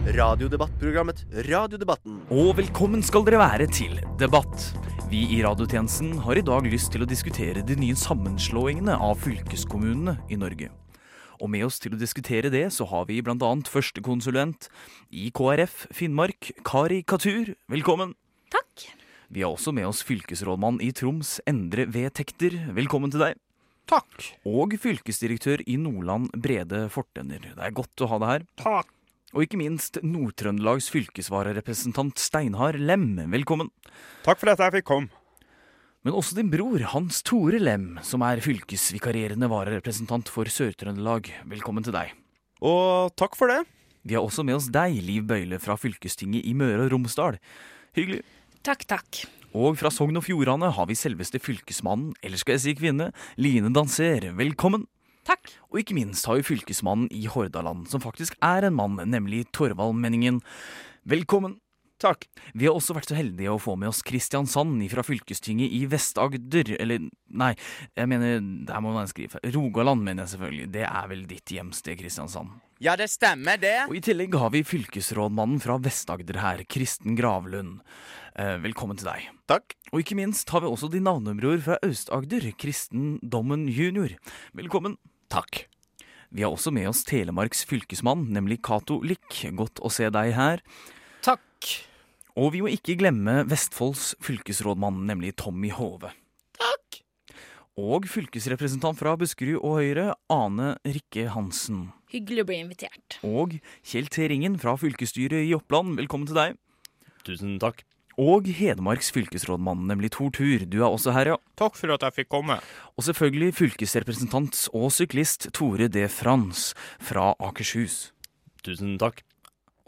Radiodebattprogrammet 0.00 1.26
Radiodebatten. 1.44 2.22
Og 2.32 2.54
velkommen 2.56 3.02
skal 3.04 3.20
dere 3.26 3.36
være 3.42 3.66
til 3.68 3.98
Debatt. 4.16 4.70
Vi 5.10 5.26
i 5.36 5.42
radiotjenesten 5.44 6.14
har 6.24 6.38
i 6.40 6.44
dag 6.46 6.64
lyst 6.64 6.88
til 6.94 7.04
å 7.04 7.08
diskutere 7.08 7.60
de 7.66 7.74
nye 7.76 7.96
sammenslåingene 7.98 8.94
av 8.96 9.18
fylkeskommunene 9.20 10.14
i 10.32 10.38
Norge. 10.40 10.70
Og 11.44 11.52
med 11.52 11.66
oss 11.66 11.76
til 11.84 11.92
å 11.92 12.00
diskutere 12.00 12.48
det, 12.48 12.62
så 12.72 12.86
har 12.88 13.04
vi 13.10 13.20
blant 13.20 13.44
annet 13.44 13.68
førstekonsulent 13.68 14.70
i 15.12 15.28
KrF 15.36 15.84
Finnmark, 15.92 16.48
Kari 16.64 17.02
Katur. 17.04 17.52
Velkommen. 17.68 18.14
Takk. 18.48 18.86
Vi 19.28 19.44
har 19.44 19.52
også 19.52 19.74
med 19.76 19.90
oss 19.90 20.00
fylkesrådmann 20.08 20.80
i 20.80 20.94
Troms, 20.96 21.42
Endre 21.44 21.84
V. 21.92 22.06
Tekter. 22.08 22.56
Velkommen 22.72 23.12
til 23.12 23.26
deg. 23.26 23.36
Takk. 23.90 24.30
Og 24.48 24.78
fylkesdirektør 24.80 25.60
i 25.68 25.76
Nordland, 25.76 26.32
Brede 26.40 26.86
Fortenner. 26.88 27.52
Det 27.52 27.68
er 27.68 27.76
godt 27.76 28.06
å 28.06 28.10
ha 28.14 28.20
deg 28.24 28.32
her. 28.32 28.48
Takk. 28.64 28.96
Og 29.30 29.44
ikke 29.44 29.60
minst 29.60 30.00
Nord-Trøndelags 30.02 30.88
fylkesvararepresentant 30.90 32.18
Steinar 32.18 32.74
Lem. 32.74 33.12
Velkommen. 33.30 33.68
Takk 34.26 34.40
for 34.40 34.50
at 34.50 34.58
jeg 34.58 34.80
fikk 34.80 34.88
komme. 34.90 35.12
Men 36.02 36.16
også 36.18 36.34
din 36.34 36.50
bror 36.50 36.82
Hans 36.94 37.20
Tore 37.22 37.60
Lem, 37.62 38.00
som 38.02 38.24
er 38.26 38.42
fylkesvikarierende 38.42 39.46
vararepresentant 39.52 40.32
for 40.32 40.50
Sør-Trøndelag. 40.50 41.30
Velkommen 41.46 41.86
til 41.86 41.94
deg. 41.94 42.10
Og 42.58 43.14
takk 43.20 43.38
for 43.38 43.52
det. 43.52 43.60
Vi 44.02 44.16
har 44.16 44.26
også 44.26 44.42
med 44.48 44.56
oss 44.56 44.70
deg, 44.72 44.98
Liv 45.04 45.28
Bøyle 45.28 45.60
fra 45.62 45.76
fylkestinget 45.78 46.42
i 46.48 46.56
Møre 46.56 46.88
og 46.88 46.94
Romsdal. 46.96 47.38
Hyggelig. 47.94 48.24
Takk, 48.66 48.82
takk. 48.90 49.22
Og 49.54 49.78
fra 49.78 49.92
Sogn 49.94 50.18
og 50.18 50.26
Fjordane 50.26 50.72
har 50.74 50.90
vi 50.90 50.98
selveste 50.98 51.38
fylkesmannen, 51.38 52.16
eller 52.18 52.40
skal 52.40 52.56
jeg 52.56 52.64
si 52.64 52.74
kvinne, 52.80 53.12
Line 53.38 53.70
Danser. 53.76 54.32
Velkommen. 54.34 54.88
Takk. 55.28 55.50
Og 55.70 55.82
ikke 55.82 55.96
minst 55.96 56.26
har 56.28 56.38
vi 56.38 56.46
fylkesmannen 56.46 57.10
i 57.12 57.26
Hordaland, 57.30 57.88
som 57.90 58.02
faktisk 58.02 58.38
er 58.44 58.66
en 58.66 58.78
mann, 58.78 58.96
nemlig 59.10 59.46
Torvald 59.56 59.98
Menningen. 60.00 60.40
Velkommen. 61.08 61.58
Takk. 62.00 62.24
Vi 62.56 62.64
har 62.64 62.76
også 62.78 62.94
vært 62.96 63.10
så 63.10 63.16
heldige 63.18 63.52
å 63.52 63.60
få 63.60 63.74
med 63.76 63.90
oss 63.90 64.00
Kristiansand 64.06 64.80
fra 64.88 65.04
fylkestinget 65.04 65.68
i 65.76 65.82
Vest-Agder. 65.90 66.72
Eller, 66.80 67.10
nei, 67.28 67.50
jeg 67.98 68.08
mener, 68.08 68.40
der 68.70 68.80
må 68.80 68.94
man 68.94 69.10
skrive. 69.10 69.42
Rogaland, 69.52 70.00
mener 70.06 70.24
jeg 70.24 70.32
selvfølgelig. 70.32 70.70
Det 70.78 70.86
er 70.88 71.10
vel 71.12 71.26
ditt 71.28 71.52
hjemsted, 71.52 71.98
Kristiansand. 72.00 72.56
Ja, 72.80 72.94
det 72.96 73.10
stemmer, 73.12 73.60
det. 73.60 73.74
Og 73.90 73.98
I 73.98 74.04
tillegg 74.06 74.38
har 74.40 74.54
vi 74.54 74.64
fylkesrådmannen 74.64 75.60
fra 75.60 75.76
Vest-Agder 75.84 76.40
her, 76.40 76.64
Kristen 76.72 77.18
Gravlund. 77.20 77.82
Eh, 78.40 78.56
velkommen 78.64 78.96
til 78.96 79.10
deg. 79.10 79.28
Takk. 79.50 79.76
Og 79.92 80.00
ikke 80.00 80.16
minst 80.16 80.48
har 80.54 80.64
vi 80.64 80.70
også 80.70 80.88
din 80.88 81.04
navnebror 81.04 81.60
fra 81.66 81.76
Aust-Agder, 81.84 82.48
Kristen 82.56 83.18
Dommen 83.20 83.68
jr. 83.68 84.16
Velkommen. 84.56 84.96
Takk. 85.30 85.64
Vi 86.30 86.42
har 86.42 86.50
også 86.50 86.72
med 86.74 86.88
oss 86.90 87.04
Telemarks 87.06 87.62
fylkesmann, 87.66 88.28
nemlig 88.34 88.60
Cato 88.66 89.00
Lick. 89.06 89.42
Godt 89.54 89.78
å 89.82 89.90
se 89.92 90.08
deg 90.10 90.32
her. 90.34 90.62
Takk. 91.26 91.70
Og 92.38 92.52
vi 92.54 92.62
må 92.64 92.70
ikke 92.70 92.96
glemme 92.98 93.44
Vestfolds 93.50 94.12
fylkesrådmann, 94.22 95.04
nemlig 95.06 95.36
Tommy 95.38 95.70
Hove. 95.74 96.12
Takk. 96.58 97.00
Og 97.80 98.06
fylkesrepresentant 98.10 98.98
fra 98.98 99.16
Buskerud 99.18 99.58
og 99.58 99.78
Høyre, 99.80 100.08
Ane 100.30 100.74
Rikke 100.86 101.28
Hansen. 101.34 101.88
Hyggelig 102.10 102.44
å 102.44 102.50
bli 102.50 102.58
invitert. 102.64 103.20
Og 103.26 103.58
Kjell 103.86 104.10
T. 104.10 104.26
Ringen 104.30 104.58
fra 104.62 104.74
fylkesstyret 104.78 105.46
i 105.46 105.54
Oppland, 105.58 105.94
velkommen 105.98 106.30
til 106.30 106.38
deg. 106.38 106.58
Tusen 107.26 107.58
takk. 107.62 107.84
Og 108.18 108.48
Hedmarks 108.50 109.12
fylkesrådmann, 109.14 109.86
nemlig 109.86 110.10
Tor 110.16 110.30
Tur. 110.34 110.64
Du 110.66 110.80
er 110.82 110.88
også 110.90 111.12
her, 111.14 111.34
ja. 111.34 111.36
Takk 111.56 111.76
for 111.78 111.94
at 111.94 112.02
jeg 112.02 112.16
fikk 112.22 112.30
komme. 112.32 112.58
Og 112.98 113.06
selvfølgelig 113.06 113.54
fylkesrepresentant 113.54 114.68
og 114.74 114.90
syklist 114.92 115.50
Tore 115.54 115.88
D. 115.88 116.08
Frans 116.10 116.72
fra 116.98 117.34
Akershus. 117.38 118.10
Tusen 118.66 118.98
takk. 119.00 119.22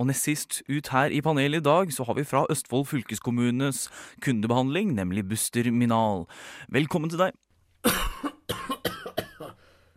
Og 0.00 0.08
nest 0.08 0.24
sist 0.24 0.62
ut 0.70 0.88
her 0.94 1.12
i 1.12 1.20
panelet 1.22 1.60
i 1.60 1.66
dag, 1.66 1.92
så 1.92 2.06
har 2.08 2.16
vi 2.16 2.24
fra 2.26 2.46
Østfold 2.50 2.88
fylkeskommunes 2.90 3.88
kundebehandling, 4.24 4.94
nemlig 4.96 5.26
Buster 5.28 5.68
Minal. 5.70 6.24
Velkommen 6.72 7.12
til 7.12 7.26
deg. 7.26 7.36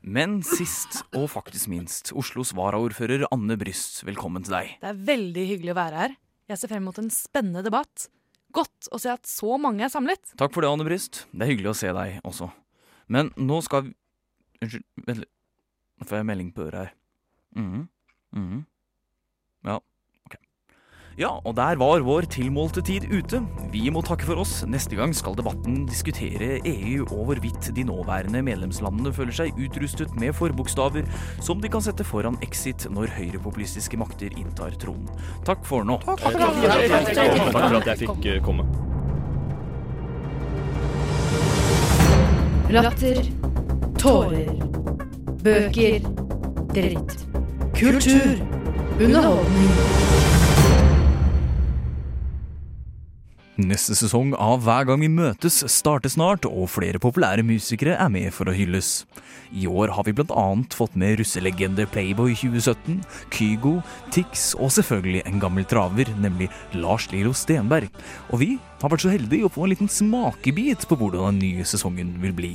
Men 0.05 0.43
sist, 0.45 0.99
og 1.17 1.31
faktisk 1.33 1.71
minst, 1.71 2.11
Oslos 2.13 2.51
varaordfører 2.53 3.25
Anne 3.33 3.57
Bryst. 3.57 4.03
Velkommen 4.05 4.45
til 4.45 4.53
deg. 4.53 4.75
Det 4.83 4.91
er 4.91 4.99
veldig 5.07 5.45
hyggelig 5.49 5.73
å 5.73 5.79
være 5.79 6.03
her. 6.03 6.13
Jeg 6.51 6.61
ser 6.61 6.69
frem 6.69 6.85
mot 6.85 6.99
en 7.01 7.09
spennende 7.09 7.63
debatt. 7.65 8.05
Godt 8.55 8.89
å 8.95 8.99
se 9.01 9.11
at 9.11 9.27
så 9.27 9.57
mange 9.61 9.83
er 9.83 9.91
samlet. 9.91 10.31
Takk 10.39 10.53
for 10.55 10.63
det, 10.63 10.71
Anne 10.71 10.85
Bryst. 10.87 11.25
Det 11.35 11.43
er 11.43 11.51
hyggelig 11.51 11.73
å 11.73 11.79
se 11.81 11.91
deg 11.95 12.21
også. 12.27 12.49
Men 13.11 13.33
nå 13.37 13.59
skal 13.65 13.89
vi 13.89 13.95
Unnskyld, 14.63 14.85
vent 15.03 15.19
litt. 15.19 15.31
Nå 15.99 16.05
får 16.07 16.17
jeg 16.21 16.27
melding 16.29 16.51
på 16.55 16.63
øret 16.63 16.79
her. 16.79 16.93
Mhm. 17.55 17.65
Mhm. 17.65 17.89
Mm 18.35 18.47
-hmm. 18.51 18.63
Ja, 19.65 19.79
og 21.23 21.53
der 21.55 21.77
var 21.79 22.03
vår 22.03 22.25
tilmålte 22.27 22.81
tid 22.83 23.05
ute. 23.07 23.39
Vi 23.71 23.87
må 23.89 24.01
takke 24.03 24.25
for 24.27 24.41
oss. 24.41 24.65
Neste 24.67 24.97
gang 24.99 25.13
skal 25.15 25.37
debatten 25.37 25.85
diskutere 25.87 26.59
EU 26.67 27.05
og 27.05 27.29
hvorvidt 27.29 27.69
de 27.75 27.85
nåværende 27.87 28.41
medlemslandene 28.43 29.13
føler 29.15 29.31
seg 29.31 29.55
utrustet 29.55 30.11
med 30.19 30.35
forbokstaver 30.35 31.07
som 31.39 31.61
de 31.63 31.71
kan 31.71 31.83
sette 31.85 32.03
foran 32.03 32.35
exit 32.43 32.87
når 32.91 33.15
høyrepopulistiske 33.15 33.95
makter 33.97 34.35
inntar 34.35 34.75
tronen. 34.81 35.07
Takk 35.47 35.63
for 35.63 35.87
nå. 35.87 36.01
Takk 36.03 36.19
for 36.19 37.79
at 37.79 37.87
jeg 37.93 38.03
fikk 38.03 38.29
eh, 38.33 38.43
komme. 38.43 38.67
Latter. 42.75 43.23
Tårer. 44.01 44.51
Bøker. 45.45 46.11
Dritt. 46.75 47.21
Kultur. 47.77 48.35
Underholdning. 48.99 50.34
Neste 53.55 53.95
sesong 53.95 54.33
av 54.35 54.65
Hver 54.65 54.83
gang 54.89 54.99
vi 54.99 55.07
møtes 55.07 55.61
starter 55.71 56.11
snart, 56.11 56.43
og 56.43 56.67
flere 56.73 56.99
populære 56.99 57.45
musikere 57.47 57.93
er 57.95 58.09
med 58.11 58.33
for 58.35 58.51
å 58.51 58.55
hylles. 58.55 59.05
I 59.55 59.63
år 59.63 59.93
har 59.95 60.03
vi 60.03 60.11
annet 60.11 60.75
fått 60.75 60.97
med 60.99 61.21
russelegende 61.21 61.85
Playboy 61.87 62.35
2017, 62.35 62.99
Kygo, 63.31 63.81
Tix 64.11 64.51
og 64.59 64.73
selvfølgelig 64.75 65.23
en 65.23 65.39
gammel 65.39 65.63
traver, 65.63 66.11
nemlig 66.19 66.49
Lars 66.73 67.07
Lilo 67.13 67.31
Stenberg. 67.31 67.87
Og 68.29 68.43
vi 68.43 68.51
har 68.81 68.91
vært 68.91 69.07
så 69.07 69.15
heldige 69.15 69.47
å 69.47 69.53
få 69.55 69.63
en 69.63 69.71
liten 69.71 69.87
smakebit 69.87 70.83
på 70.89 70.99
hvordan 70.99 71.39
den 71.39 71.43
nye 71.47 71.63
sesongen 71.63 72.17
vil 72.19 72.35
bli. 72.35 72.53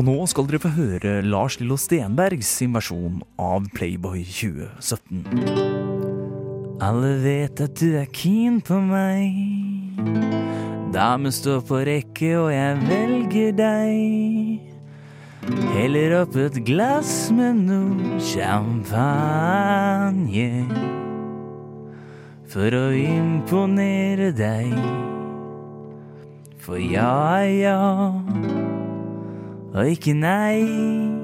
Og 0.00 0.06
nå 0.08 0.16
skal 0.32 0.48
dere 0.48 0.62
få 0.64 0.72
høre 0.72 1.18
Lars 1.26 1.60
Lillo 1.60 1.76
Stenbergs 1.76 2.56
sin 2.56 2.72
versjon 2.72 3.20
av 3.36 3.68
Playboy 3.76 4.24
2017. 4.24 5.91
Alle 6.82 7.12
vet 7.22 7.60
at 7.62 7.76
du 7.78 7.92
er 7.94 8.08
keen 8.10 8.56
på 8.64 8.74
meg. 8.82 9.30
Damer 10.90 11.30
står 11.30 11.60
på 11.68 11.78
rekke, 11.86 12.32
og 12.40 12.50
jeg 12.50 12.80
velger 12.88 13.52
deg. 13.54 14.58
Heller 15.76 16.16
opp 16.24 16.34
et 16.42 16.58
glass 16.66 17.30
med 17.30 17.54
noe 17.68 18.18
champagne. 18.32 19.46
For 22.50 22.66
å 22.74 22.90
imponere 22.98 24.34
deg. 24.34 24.74
For 26.66 26.82
ja 26.82 27.38
er 27.38 27.50
ja, 27.62 27.78
og 29.70 29.86
ikke 29.86 30.18
nei. 30.18 31.21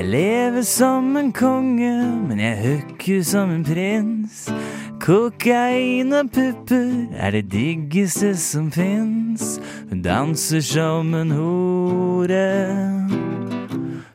Jeg 0.00 0.08
lever 0.08 0.62
som 0.62 1.16
en 1.16 1.32
konge, 1.32 1.92
men 2.24 2.38
jeg 2.40 2.56
hooker 2.56 3.22
som 3.22 3.50
en 3.52 3.64
prins. 3.64 4.48
Kokain 4.96 6.12
og 6.16 6.30
pupper 6.32 7.12
er 7.20 7.30
det 7.36 7.52
diggeste 7.52 8.32
som 8.40 8.70
fins. 8.72 9.60
Hun 9.90 10.00
danser 10.00 10.64
som 10.64 11.12
en 11.14 11.30
hore 11.36 12.48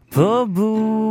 på 0.09 0.45
bordet. 0.57 1.05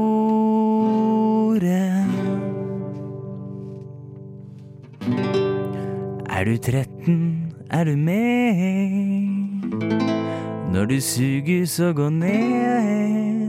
Er 6.26 6.44
du 6.50 6.56
13, 6.58 7.54
er 7.70 7.84
du 7.84 7.96
med? 7.96 8.58
Når 10.74 10.84
du 10.84 11.00
suger, 11.00 11.66
så 11.66 11.92
gå 11.92 12.10
ned. 12.10 13.43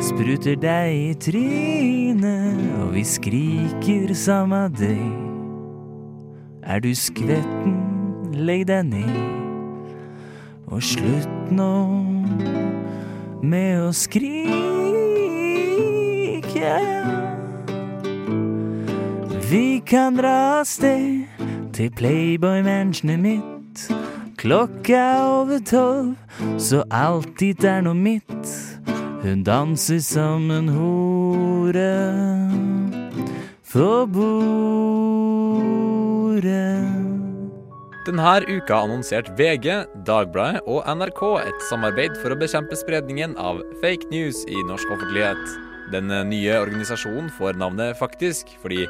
Spruter 0.00 0.54
deg 0.56 0.94
i 0.96 1.14
trynet, 1.20 2.60
og 2.80 2.94
vi 2.94 3.02
skriker 3.04 4.14
samme 4.16 4.62
deg. 4.72 5.02
Er 6.64 6.80
du 6.80 6.88
skvetten, 6.96 7.74
legg 8.32 8.64
deg 8.70 8.86
ned. 8.88 9.18
Og 10.72 10.80
slutt 10.84 11.52
nå 11.52 11.74
med 13.44 13.82
å 13.84 13.92
skrike. 13.92 14.56
Vi 19.50 19.80
kan 19.84 20.16
dra 20.16 20.32
av 20.62 20.64
sted 20.68 21.28
til 21.76 21.92
Playboy-mansionet 22.00 23.20
mitt. 23.20 23.84
Klokka 24.40 24.96
er 24.96 25.28
over 25.28 25.60
tolv, 25.60 26.16
så 26.56 26.84
alt 26.88 27.36
dit 27.40 27.64
er 27.68 27.84
nå 27.84 27.92
mitt. 27.92 28.67
Hun 29.18 29.40
danser 29.42 29.98
som 29.98 30.50
en 30.54 30.68
hore 30.70 31.94
for 33.66 34.06
bordet. 34.06 34.38
Denne 38.06 38.34
uka 38.46 38.78
annonserte 38.78 39.34
VG, 39.34 39.66
Dagbladet 40.06 40.62
og 40.70 40.86
NRK 40.86 41.22
et 41.42 41.66
samarbeid 41.66 42.14
for 42.22 42.30
å 42.30 42.38
bekjempe 42.38 42.78
spredningen 42.78 43.34
av 43.42 43.58
fake 43.82 44.06
news 44.14 44.44
i 44.46 44.62
norsk 44.70 44.86
offentlighet. 44.94 45.42
Den 45.90 46.14
nye 46.30 46.54
organisasjonen 46.62 47.26
får 47.40 47.58
navnet 47.58 47.98
Faktisk 47.98 48.46
fordi, 48.62 48.86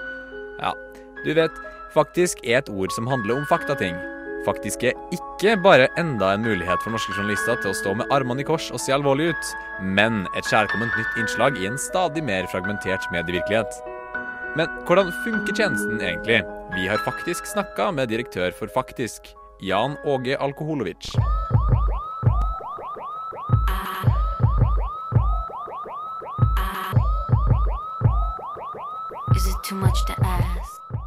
ja, 0.61 0.77
du 1.25 1.33
vet, 1.41 1.57
faktisk 1.97 2.45
er 2.45 2.61
et 2.61 2.69
ord 2.69 2.93
som 2.93 3.09
handler 3.09 3.41
om 3.41 3.49
faktating. 3.49 3.97
Faktisk 4.47 4.85
er 4.87 4.95
ikke 5.15 5.57
bare 5.63 5.89
enda 5.99 6.31
en 6.35 6.45
mulighet 6.47 6.83
for 6.85 6.95
norske 6.95 7.15
journalister 7.17 7.59
til 7.63 7.73
å 7.73 7.77
stå 7.77 7.95
med 7.99 8.13
armene 8.15 8.45
i 8.45 8.47
kors 8.47 8.69
og 8.71 8.81
se 8.83 8.95
alvorlig 8.95 9.33
ut, 9.33 9.51
men 9.83 10.23
et 10.39 10.47
kjærkomment 10.47 10.95
nytt 10.95 11.19
innslag 11.21 11.59
i 11.59 11.67
en 11.69 11.79
stadig 11.81 12.23
mer 12.25 12.47
fragmentert 12.53 13.09
medievirkelighet. 13.15 13.81
Men 14.59 14.71
hvordan 14.87 15.11
funker 15.25 15.55
tjenesten 15.59 16.01
egentlig? 16.01 16.41
Vi 16.77 16.87
har 16.89 17.03
faktisk 17.05 17.47
snakka 17.51 17.91
med 17.93 18.11
direktør 18.13 18.55
for 18.55 18.71
Faktisk, 18.73 19.35
Jan 19.61 19.99
Åge 20.07 20.39
Alkoholovic. 20.39 21.11
Is 29.37 29.47
it 29.47 29.63
too 29.63 29.77
much 29.77 30.07
to 30.07 30.15
ask? 30.25 30.98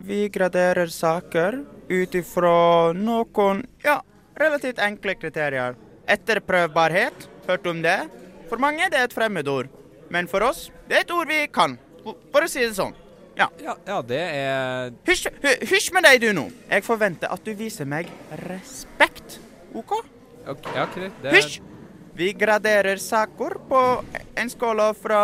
Vi 0.00 0.28
graderer 0.32 0.86
saker 0.92 1.60
ut 1.90 2.14
ifra 2.14 2.92
noen 2.96 3.64
ja, 3.84 3.98
relativt 4.38 4.78
enkle 4.82 5.14
kriterier. 5.20 5.76
Etterprøvbarhet, 6.10 7.28
hørt 7.48 7.66
om 7.70 7.82
det? 7.84 7.98
For 8.50 8.58
mange 8.62 8.88
det 8.90 8.98
er 8.98 9.06
et 9.08 9.14
fremmedord, 9.14 9.68
men 10.10 10.26
for 10.30 10.42
oss 10.48 10.68
det 10.88 10.96
er 10.96 11.04
et 11.04 11.14
ord 11.14 11.28
vi 11.30 11.44
kan, 11.52 11.76
for 12.04 12.42
å 12.46 12.50
si 12.50 12.64
det 12.64 12.74
sånn. 12.78 12.96
Ja. 13.38 13.46
Ja, 13.62 14.00
det 14.04 14.18
er 14.20 14.90
Hysj, 15.06 15.28
hysj 15.70 15.92
med 15.96 16.04
deg 16.04 16.18
du 16.20 16.32
nå. 16.36 16.48
Jeg 16.68 16.84
forventer 16.84 17.30
at 17.32 17.44
du 17.46 17.54
viser 17.56 17.88
meg 17.88 18.10
respekt. 18.44 19.38
OK? 19.72 19.94
okay, 20.50 20.74
ja, 20.76 20.86
greit. 20.94 21.20
Det- 21.22 21.32
Hysj! 21.36 21.60
Vi 22.20 22.32
graderer 22.32 22.96
saker 23.00 23.54
på 23.68 23.78
en 24.36 24.50
skala 24.52 24.90
fra 24.92 25.20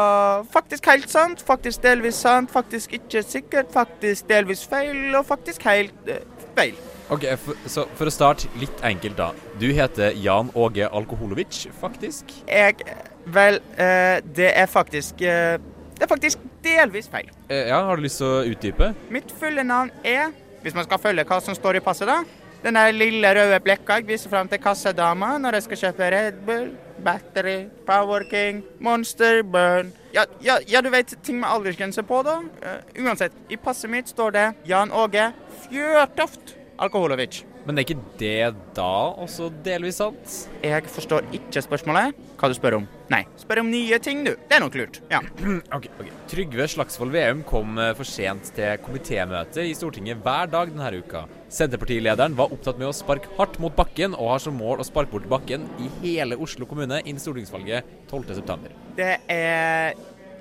faktisk 0.48 0.86
helt 0.88 1.10
sant, 1.12 1.42
faktisk 1.44 1.82
delvis 1.84 2.16
sant, 2.24 2.48
faktisk 2.48 2.94
ikke 2.96 3.20
sikkert, 3.20 3.68
faktisk 3.74 4.24
delvis 4.30 4.62
feil 4.64 5.12
og 5.18 5.26
faktisk 5.28 5.66
helt 5.68 6.08
uh, 6.08 6.22
feil. 6.56 6.78
Ok, 7.12 7.26
for, 7.42 7.58
Så 7.68 7.84
for 7.98 8.08
å 8.08 8.14
starte 8.14 8.48
litt 8.56 8.80
enkelt, 8.80 9.18
da. 9.18 9.26
Du 9.60 9.66
heter 9.76 10.16
Jan 10.24 10.48
Åge 10.56 10.88
Alkoholovic, 10.88 11.66
faktisk. 11.82 12.32
Jeg 12.48 12.80
Vel, 13.26 13.60
uh, 13.76 14.16
det 14.38 14.48
er 14.54 14.70
faktisk 14.70 15.20
uh, 15.20 15.60
Det 15.98 16.08
er 16.08 16.12
faktisk 16.14 16.48
delvis 16.64 17.12
feil. 17.12 17.28
Ja, 17.52 17.82
Har 17.90 18.00
du 18.00 18.06
lyst 18.08 18.22
til 18.24 18.30
å 18.30 18.40
utdype? 18.54 18.94
Mitt 19.12 19.36
fulle 19.36 19.68
navn 19.68 19.92
er, 20.00 20.32
hvis 20.64 20.80
man 20.80 20.88
skal 20.88 21.04
følge 21.04 21.28
hva 21.28 21.42
som 21.44 21.60
står 21.60 21.76
i 21.76 21.84
passet, 21.84 22.08
da 22.08 22.22
Den 22.64 22.80
lille 22.96 23.36
røde 23.36 23.60
blekka 23.60 24.00
jeg 24.00 24.08
viser 24.14 24.32
fram 24.32 24.48
til 24.48 24.64
kassadama 24.64 25.34
når 25.44 25.60
jeg 25.60 25.68
skal 25.68 25.84
kjøpe 25.84 26.12
Red 26.16 26.44
Bull, 26.48 26.74
Battery, 27.04 27.68
Power 27.86 28.24
King, 28.30 28.62
Monster, 28.78 29.42
Burn 29.42 29.92
Ja, 30.14 30.24
ja, 30.40 30.58
ja 30.66 30.80
du 30.82 30.90
vet 30.90 31.16
ting 31.22 31.40
med 31.40 31.50
aldersgrense 31.50 32.02
på, 32.06 32.22
da. 32.26 32.38
Uh, 32.62 33.02
uansett, 33.04 33.34
i 33.52 33.58
passet 33.60 33.92
mitt 33.92 34.08
står 34.12 34.36
det 34.36 34.46
Jan 34.68 34.94
Åge 34.94 35.30
Fjørtoft 35.66 36.56
Alkoholovic. 36.76 37.44
Men 37.66 37.80
er 37.80 37.86
ikke 37.86 37.98
det 38.20 38.54
da 38.76 38.90
også 39.18 39.48
delvis 39.64 39.98
sant? 39.98 40.34
Jeg 40.62 40.86
forstår 40.92 41.26
ikke 41.34 41.62
spørsmålet. 41.64 42.14
Hva 42.38 42.50
du 42.50 42.54
spør 42.54 42.76
om? 42.78 42.84
Nei, 43.10 43.24
spør 43.40 43.64
om 43.64 43.72
nye 43.72 43.98
ting, 44.02 44.22
du. 44.26 44.36
Det 44.36 44.58
er 44.58 44.62
nok 44.62 44.78
lurt. 44.78 45.00
Ja. 45.10 45.22
Ok, 45.76 45.88
ok. 45.98 46.12
Trygve 46.30 46.68
Slagsvold 46.70 47.14
Veum 47.14 47.42
kom 47.48 47.80
eh, 47.82 47.90
for 47.98 48.06
sent 48.06 48.52
til 48.54 48.78
komitémøte 48.84 49.66
i 49.66 49.74
Stortinget 49.74 50.22
hver 50.22 50.52
dag 50.52 50.70
denne 50.70 51.02
uka. 51.02 51.24
Senterpartilederen 51.48 52.34
var 52.34 52.50
opptatt 52.50 52.78
med 52.80 52.88
å 52.88 52.94
sparke 52.96 53.30
hardt 53.36 53.60
mot 53.62 53.74
bakken, 53.76 54.16
og 54.18 54.32
har 54.32 54.42
som 54.42 54.56
mål 54.58 54.82
å 54.82 54.86
sparke 54.86 55.12
bort 55.14 55.28
bakken 55.30 55.68
i 55.78 55.86
hele 56.02 56.38
Oslo 56.42 56.66
kommune 56.66 56.98
innen 57.04 57.22
stortingsvalget 57.22 57.86
12.9. 58.10 58.74
Det 58.98 59.16
er 59.30 59.96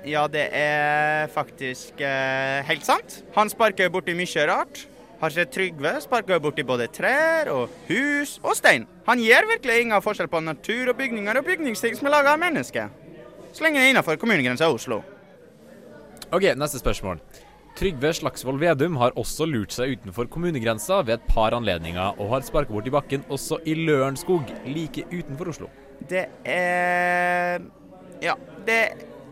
Ja, 0.06 0.28
det 0.30 0.44
er 0.54 1.26
faktisk 1.34 1.98
eh, 1.98 2.60
helt 2.68 2.84
sant. 2.86 3.24
Han 3.34 3.50
sparker 3.50 3.90
borti 3.90 4.14
mye 4.14 4.44
rart. 4.46 4.84
Har 5.18 5.32
sett 5.34 5.50
Trygve 5.50 5.96
sparker 6.04 6.38
borti 6.38 6.62
både 6.62 6.86
trær 6.92 7.48
og 7.50 7.72
hus 7.88 8.36
og 8.44 8.54
stein. 8.54 8.84
Han 9.08 9.18
gjør 9.18 9.48
virkelig 9.50 9.80
ingen 9.82 10.04
forskjell 10.04 10.28
på 10.30 10.42
natur 10.44 10.92
og 10.92 10.98
bygninger 11.00 11.40
og 11.40 11.48
bygningsting 11.48 11.96
som 11.98 12.06
er 12.06 12.14
laga 12.18 12.36
av 12.36 12.42
mennesker. 12.42 12.92
Så 13.50 13.64
lenge 13.64 13.80
det 13.80 13.88
er 13.88 13.94
innafor 13.96 14.20
kommunegrensa 14.20 14.68
Oslo. 14.70 15.00
Ok, 16.30 16.52
neste 16.54 16.78
spørsmål. 16.82 17.22
Trygve 17.76 18.08
Slagsvold 18.16 18.56
Vedum 18.62 18.94
har 18.96 19.12
også 19.20 19.44
lurt 19.44 19.74
seg 19.74 19.98
utenfor 19.98 20.30
kommunegrensa 20.32 21.02
ved 21.04 21.18
et 21.18 21.26
par 21.28 21.52
anledninger, 21.52 22.16
og 22.16 22.30
har 22.32 22.46
sparket 22.46 22.72
bort 22.72 22.86
i 22.88 22.92
bakken 22.94 23.26
også 23.28 23.58
i 23.68 23.74
Lørenskog, 23.76 24.48
like 24.64 25.04
utenfor 25.10 25.50
Oslo. 25.52 25.68
Det 26.08 26.24
er 26.48 27.60
Ja, 28.22 28.32
det, 28.64 28.78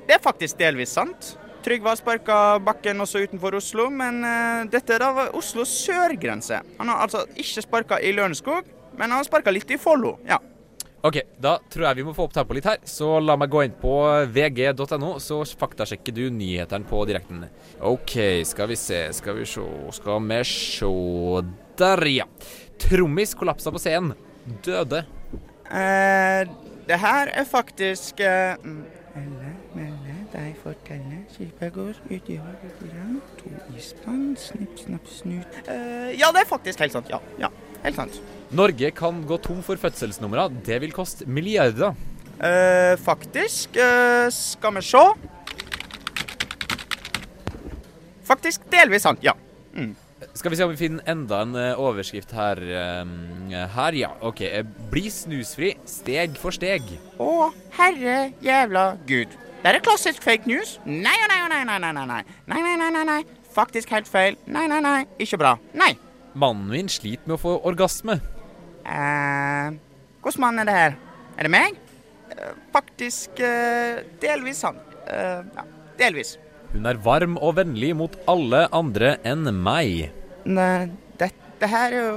det 0.05 0.19
er 0.19 0.21
faktisk 0.21 0.59
delvis 0.61 0.93
sant. 0.93 1.39
Trygve 1.65 1.89
har 1.89 1.97
sparka 1.97 2.59
bakken 2.61 3.01
også 3.01 3.23
utenfor 3.25 3.57
Oslo, 3.57 3.89
men 3.89 4.21
uh, 4.21 4.69
dette 4.69 4.99
da 5.01 5.31
Oslos 5.33 5.73
sørgrense. 5.87 6.61
Han 6.77 6.93
har 6.93 7.01
altså 7.07 7.25
ikke 7.41 7.65
sparka 7.65 8.01
i 8.05 8.13
Lørenskog, 8.13 8.69
men 8.93 9.09
han 9.09 9.23
har 9.23 9.25
sparka 9.25 9.55
litt 9.57 9.73
i 9.73 9.81
Follo. 9.81 10.19
Ja. 10.29 10.37
Ok, 11.05 11.19
da 11.37 11.59
tror 11.69 11.85
jeg 11.85 11.99
vi 11.99 12.05
må 12.07 12.15
få 12.17 12.25
opp 12.25 12.33
tempoet 12.33 12.57
litt 12.57 12.67
her, 12.71 12.79
så 12.89 13.19
la 13.21 13.35
meg 13.37 13.51
gå 13.53 13.61
inn 13.67 13.75
på 13.77 13.93
vg.no, 14.33 15.11
så 15.21 15.43
faktasjekker 15.45 16.15
du 16.17 16.23
nyhetene 16.33 16.89
på 16.89 17.03
direkten. 17.11 17.43
Ok, 17.85 18.15
skal 18.49 18.71
vi 18.71 18.79
se, 18.81 19.03
skal 19.13 19.37
vi 19.37 19.45
se, 19.45 19.65
skal 19.99 20.23
vi 20.25 20.39
se 20.49 20.89
Der, 21.77 22.05
ja. 22.09 22.25
Trommis 22.81 23.35
kollapsa 23.37 23.73
på 23.75 23.83
scenen. 23.83 24.15
Døde. 24.65 25.03
Uh, 25.69 26.49
det 26.89 26.99
her 27.01 27.29
er 27.33 27.45
faktisk 27.49 28.25
uh, 28.25 28.57
Melle, 28.65 28.95
Melde, 29.15 29.53
melde, 29.77 30.17
deg 30.33 30.57
fortelle, 30.63 31.21
skipet 31.33 31.73
går 31.77 32.01
ut 32.11 32.33
i 32.33 32.37
havet 32.41 32.81
to 33.39 33.53
isbrann, 33.77 34.33
snipp, 34.41 34.81
snapp, 34.81 35.13
snut 35.21 35.61
Uh, 35.69 36.11
Ja, 36.17 36.33
det 36.33 36.47
er 36.47 36.49
faktisk 36.49 36.81
helt 36.81 36.97
sant. 36.97 37.13
Ja, 37.13 37.21
ja, 37.39 37.53
helt 37.85 37.97
sant. 38.01 38.19
Norge 38.55 38.91
kan 38.95 39.23
gå 39.27 39.39
tom 39.43 39.63
for 39.67 39.77
fødselsnumre. 39.81 40.49
Det 40.67 40.81
vil 40.83 40.93
koste 40.95 41.27
milliarder. 41.27 41.95
Eh, 42.45 42.95
faktisk 42.99 43.77
eh, 43.79 44.27
Skal 44.35 44.75
vi 44.75 44.83
se. 44.83 45.03
Faktisk 48.25 48.65
delvis 48.73 49.05
sant, 49.05 49.21
ja. 49.25 49.35
Mm. 49.77 49.93
Skal 50.35 50.51
vi 50.51 50.57
se 50.57 50.65
om 50.65 50.73
vi 50.73 50.79
finner 50.81 51.05
enda 51.13 51.43
en 51.45 51.55
eh, 51.61 51.81
overskrift 51.81 52.33
her. 52.33 52.61
eh, 52.65 53.67
her, 53.77 53.93
ja. 53.99 54.11
OK. 54.25 54.41
eh, 54.49 54.65
Bli 54.91 55.11
snusfri 55.13 55.75
steg 55.89 56.39
for 56.41 56.55
steg. 56.57 56.87
Å, 57.21 57.51
herre 57.77 58.31
jævla 58.45 58.95
gud. 59.09 59.35
Det 59.65 59.73
er 59.73 59.81
klassisk 59.85 60.25
fake 60.25 60.49
news. 60.49 60.79
Nei, 60.85 61.15
nei, 61.29 61.29
nei, 61.49 61.63
nei, 61.65 61.79
nei, 61.81 61.93
nei, 61.93 62.07
nei. 62.09 62.23
Nei, 62.49 62.63
nei, 62.65 62.75
nei, 62.81 62.91
nei, 62.97 63.05
nei. 63.09 63.21
Faktisk 63.55 63.93
helt 63.95 64.09
feil. 64.11 64.37
Nei, 64.51 64.67
nei, 64.69 64.81
nei. 64.85 65.05
Ikke 65.23 65.39
bra. 65.41 65.55
Nei. 65.77 65.93
Mannen 66.35 66.67
min 66.73 66.89
sliter 66.91 67.29
med 67.29 67.37
å 67.37 67.43
få 67.43 67.53
orgasme. 67.69 68.19
Eh, 68.85 69.77
Hvilken 70.25 70.43
mann 70.43 70.59
er 70.63 70.69
det 70.69 70.75
her? 70.75 70.97
Er 71.39 71.47
det 71.47 71.53
meg? 71.55 71.77
Eh, 72.33 72.55
faktisk 72.75 73.39
eh, 73.45 74.01
delvis 74.23 74.63
sant. 74.65 74.81
Eh, 75.07 75.45
ja, 75.55 75.65
delvis. 76.01 76.35
Hun 76.73 76.89
er 76.91 76.99
varm 77.05 77.37
og 77.39 77.55
vennlig 77.61 77.93
mot 77.97 78.17
alle 78.31 78.65
andre 78.75 79.15
enn 79.27 79.47
meg. 79.63 80.09
Nei, 80.45 80.89
dette 81.21 81.69
her 81.71 81.95
er 81.95 82.03
jo 82.09 82.17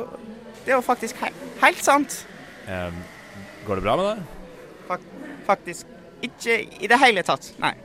Det 0.65 0.73
er 0.73 0.79
jo 0.79 0.83
faktisk 0.83 1.19
he 1.21 1.29
helt 1.61 1.83
sant. 1.85 2.17
Eh, 2.67 2.89
går 3.67 3.79
det 3.79 3.85
bra 3.85 3.93
med 3.99 4.09
deg? 4.09 4.25
Fak 4.89 5.05
faktisk 5.47 5.93
ikke 6.25 6.57
i 6.83 6.89
det 6.91 6.97
hele 6.99 7.21
tatt. 7.23 7.51
Nei. 7.61 7.75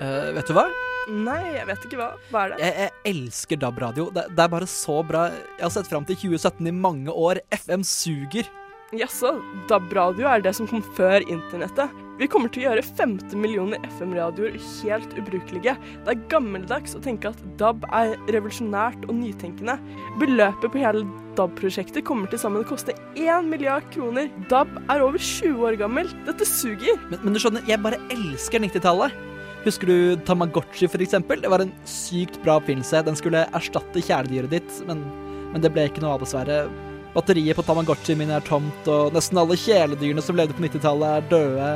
Eh, 0.00 0.30
vet 0.38 0.48
du 0.48 0.54
hva? 0.56 0.64
Nei, 1.10 1.56
jeg 1.56 1.66
vet 1.66 1.86
ikke 1.88 1.98
hva. 1.98 2.08
Hva 2.30 2.44
er 2.44 2.52
det? 2.52 2.62
Jeg, 2.62 2.74
jeg 2.86 3.14
elsker 3.16 3.62
DAB-radio. 3.62 4.08
Det, 4.14 4.26
det 4.30 4.44
er 4.44 4.52
bare 4.52 4.68
så 4.70 5.00
bra. 5.06 5.28
Jeg 5.58 5.64
har 5.64 5.74
sett 5.74 5.90
fram 5.90 6.06
til 6.08 6.18
2017 6.20 6.68
i 6.70 6.74
mange 6.76 7.14
år. 7.14 7.42
FM 7.62 7.86
suger. 7.86 8.50
Jaså, 8.92 9.38
DAB-radio 9.70 10.26
er 10.28 10.42
det 10.44 10.52
som 10.58 10.68
kom 10.68 10.82
før 10.98 11.24
internettet. 11.24 11.94
Vi 12.20 12.28
kommer 12.30 12.52
til 12.52 12.60
å 12.60 12.66
gjøre 12.66 12.84
50 12.84 13.40
millioner 13.40 13.80
FM-radioer 13.88 14.58
helt 14.60 15.14
ubrukelige. 15.16 15.72
Det 16.04 16.12
er 16.12 16.20
gammeldags 16.30 16.92
å 16.94 17.00
tenke 17.02 17.32
at 17.32 17.40
DAB 17.58 17.86
er 17.88 18.12
revolusjonært 18.28 19.08
og 19.08 19.16
nytenkende. 19.16 19.78
Beløpet 20.20 20.68
på 20.68 20.84
hele 20.84 21.06
DAB-prosjektet 21.40 22.04
kommer 22.06 22.28
til 22.28 22.42
sammen 22.44 22.62
å 22.62 22.68
koste 22.68 22.94
1 23.16 23.48
milliard 23.48 23.88
kroner. 23.96 24.28
DAB 24.52 24.76
er 24.92 25.02
over 25.08 25.18
20 25.18 25.66
år 25.70 25.80
gammel. 25.80 26.12
Dette 26.28 26.46
suger. 26.46 27.00
Men, 27.08 27.24
men 27.24 27.32
du 27.32 27.40
skjønner, 27.40 27.64
jeg 27.66 27.80
bare 27.82 28.00
elsker 28.12 28.60
90-tallet. 28.68 29.31
Husker 29.62 29.86
du 29.86 30.16
Tamagotchi, 30.26 30.88
eksempel? 30.90 31.42
Det 31.42 31.50
var 31.50 31.62
en 31.62 31.72
sykt 31.86 32.40
bra 32.42 32.56
oppfinnelse. 32.58 33.04
Den 33.06 33.18
skulle 33.18 33.44
erstatte 33.54 34.02
kjæledyret 34.02 34.50
ditt, 34.50 34.80
men, 34.88 35.04
men 35.52 35.62
det 35.62 35.70
ble 35.70 35.86
ikke 35.86 36.02
noe 36.02 36.16
av, 36.16 36.24
dessverre. 36.24 36.64
Batteriet 37.12 37.54
på 37.54 37.62
Tamagotchi 37.62 38.16
min 38.18 38.32
er 38.34 38.42
tomt, 38.42 38.88
og 38.90 39.14
nesten 39.14 39.38
alle 39.38 39.58
kjæledyrene 39.60 40.24
som 40.24 40.38
levde 40.38 40.56
på 40.56 40.64
90-tallet, 40.64 41.20
er 41.20 41.30
døde. 41.30 41.70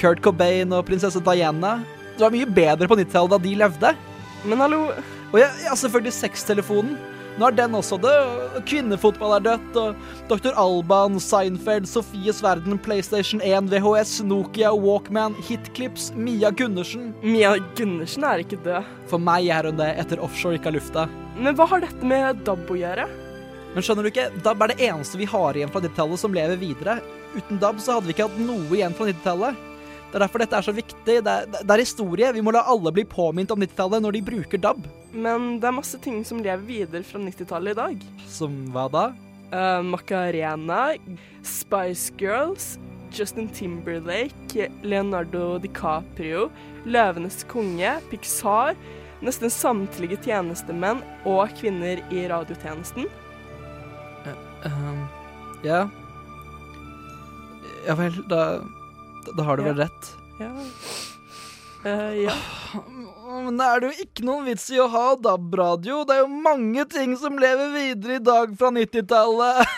Kurt 0.00 0.22
Cobain 0.24 0.72
og 0.72 0.86
prinsesse 0.88 1.20
Diana. 1.26 1.78
Det 2.14 2.24
var 2.24 2.32
mye 2.32 2.48
bedre 2.48 2.88
på 2.88 2.96
90-tallet 2.96 3.34
da 3.34 3.40
de 3.44 3.54
levde. 3.60 3.94
Men 4.46 4.62
hallo 4.62 4.80
Og 5.32 5.40
ja, 5.42 5.50
ja 5.66 5.74
selvfølgelig 5.76 6.14
sextelefonen. 6.14 6.96
Nå 7.38 7.46
er 7.46 7.54
den 7.54 7.76
også 7.78 8.00
død. 8.02 8.56
Kvinnefotball 8.66 9.36
er 9.36 9.44
dødt. 9.44 9.76
Og 9.78 10.30
Dr. 10.30 10.56
Alban, 10.58 11.20
Seinfeld, 11.22 11.86
Sofies 11.86 12.40
Verden, 12.42 12.74
PlayStation 12.82 13.42
1, 13.46 13.70
VHS, 13.70 14.16
Nokia, 14.26 14.72
Walkman, 14.74 15.36
Hitclips, 15.46 16.10
Mia 16.18 16.50
Gundersen. 16.50 17.12
Mia 17.22 17.54
Gundersen 17.78 18.26
er 18.26 18.42
ikke 18.42 18.58
død. 18.66 18.90
For 19.12 19.22
meg 19.22 19.46
er 19.54 19.70
hun 19.70 19.78
det, 19.78 19.92
etter 20.02 20.18
offshore 20.24 20.58
ikke 20.58 20.72
har 20.72 20.78
lufta. 20.80 21.06
Men 21.38 21.54
hva 21.54 21.68
har 21.70 21.86
dette 21.86 22.10
med 22.10 22.42
DAB 22.48 22.74
å 22.74 22.80
gjøre? 22.82 23.06
Men 23.76 23.86
skjønner 23.86 24.02
du 24.02 24.10
ikke, 24.10 24.28
DAB 24.42 24.64
er 24.64 24.74
det 24.74 24.82
eneste 24.90 25.22
vi 25.22 25.30
har 25.30 25.54
igjen 25.54 25.70
fra 25.70 25.84
90-tallet 25.84 26.26
som 26.26 26.34
lever 26.34 26.58
videre. 26.58 26.98
Uten 27.38 27.62
DAB 27.62 27.78
så 27.84 28.00
hadde 28.00 28.10
vi 28.10 28.16
ikke 28.16 28.26
hatt 28.26 28.40
noe 28.42 28.66
igjen 28.74 28.98
fra 28.98 29.06
90-tallet. 29.12 29.66
Det 30.08 30.16
er 30.16 30.24
derfor 30.24 30.42
dette 30.42 30.58
er 30.58 30.66
så 30.66 30.74
viktig. 30.74 31.20
Det 31.22 31.34
er, 31.36 31.46
det 31.54 31.70
er 31.70 31.84
historie. 31.84 32.34
Vi 32.34 32.42
må 32.42 32.50
la 32.56 32.66
alle 32.66 32.90
bli 32.96 33.06
påminnet 33.06 33.54
om 33.54 33.62
90-tallet 33.62 34.02
når 34.02 34.18
de 34.18 34.30
bruker 34.32 34.66
DAB. 34.66 34.88
Men 35.12 35.56
det 35.62 35.70
er 35.70 35.76
masse 35.78 35.98
ting 36.04 36.20
som 36.26 36.42
lever 36.44 36.64
videre 36.68 37.06
fra 37.06 37.20
90-tallet 37.22 37.74
i 37.74 37.78
dag. 37.78 38.04
Som 38.28 38.60
hva 38.74 38.88
da? 38.92 39.04
Uh, 39.48 39.80
Macarena, 39.86 40.92
Spice 41.46 42.12
Girls, 42.20 42.76
Justin 43.14 43.48
Timberlake, 43.48 44.68
Leonardo 44.84 45.56
DiCaprio, 45.62 46.50
Løvenes 46.84 47.40
konge, 47.48 47.94
Pixar, 48.10 48.76
nesten 49.24 49.50
samtlige 49.50 50.20
tjenestemenn 50.26 51.00
og 51.26 51.48
kvinner 51.58 52.02
i 52.12 52.26
radiotjenesten. 52.30 53.08
Ehm, 54.66 55.06
ja. 55.64 55.86
Ja 57.86 57.94
vel, 57.96 58.20
da, 58.28 58.60
da 59.32 59.46
har 59.46 59.56
du 59.56 59.64
vel 59.64 59.80
rett. 59.80 60.12
Ja. 60.42 60.52
Uh, 61.86 62.12
ja. 62.26 62.34
Men 63.28 63.58
det 63.60 63.66
er 63.68 63.80
det 63.80 63.88
jo 63.90 64.04
ikke 64.06 64.24
noen 64.24 64.46
vits 64.48 64.70
i 64.72 64.78
å 64.80 64.86
ha 64.88 65.12
DAB-radio. 65.20 66.00
Det 66.08 66.14
er 66.16 66.22
jo 66.22 66.42
mange 66.46 66.84
ting 66.88 67.12
som 67.20 67.36
lever 67.40 67.74
videre 67.74 68.16
i 68.16 68.24
dag 68.24 68.54
fra 68.56 68.70
90-tallet. 68.72 69.68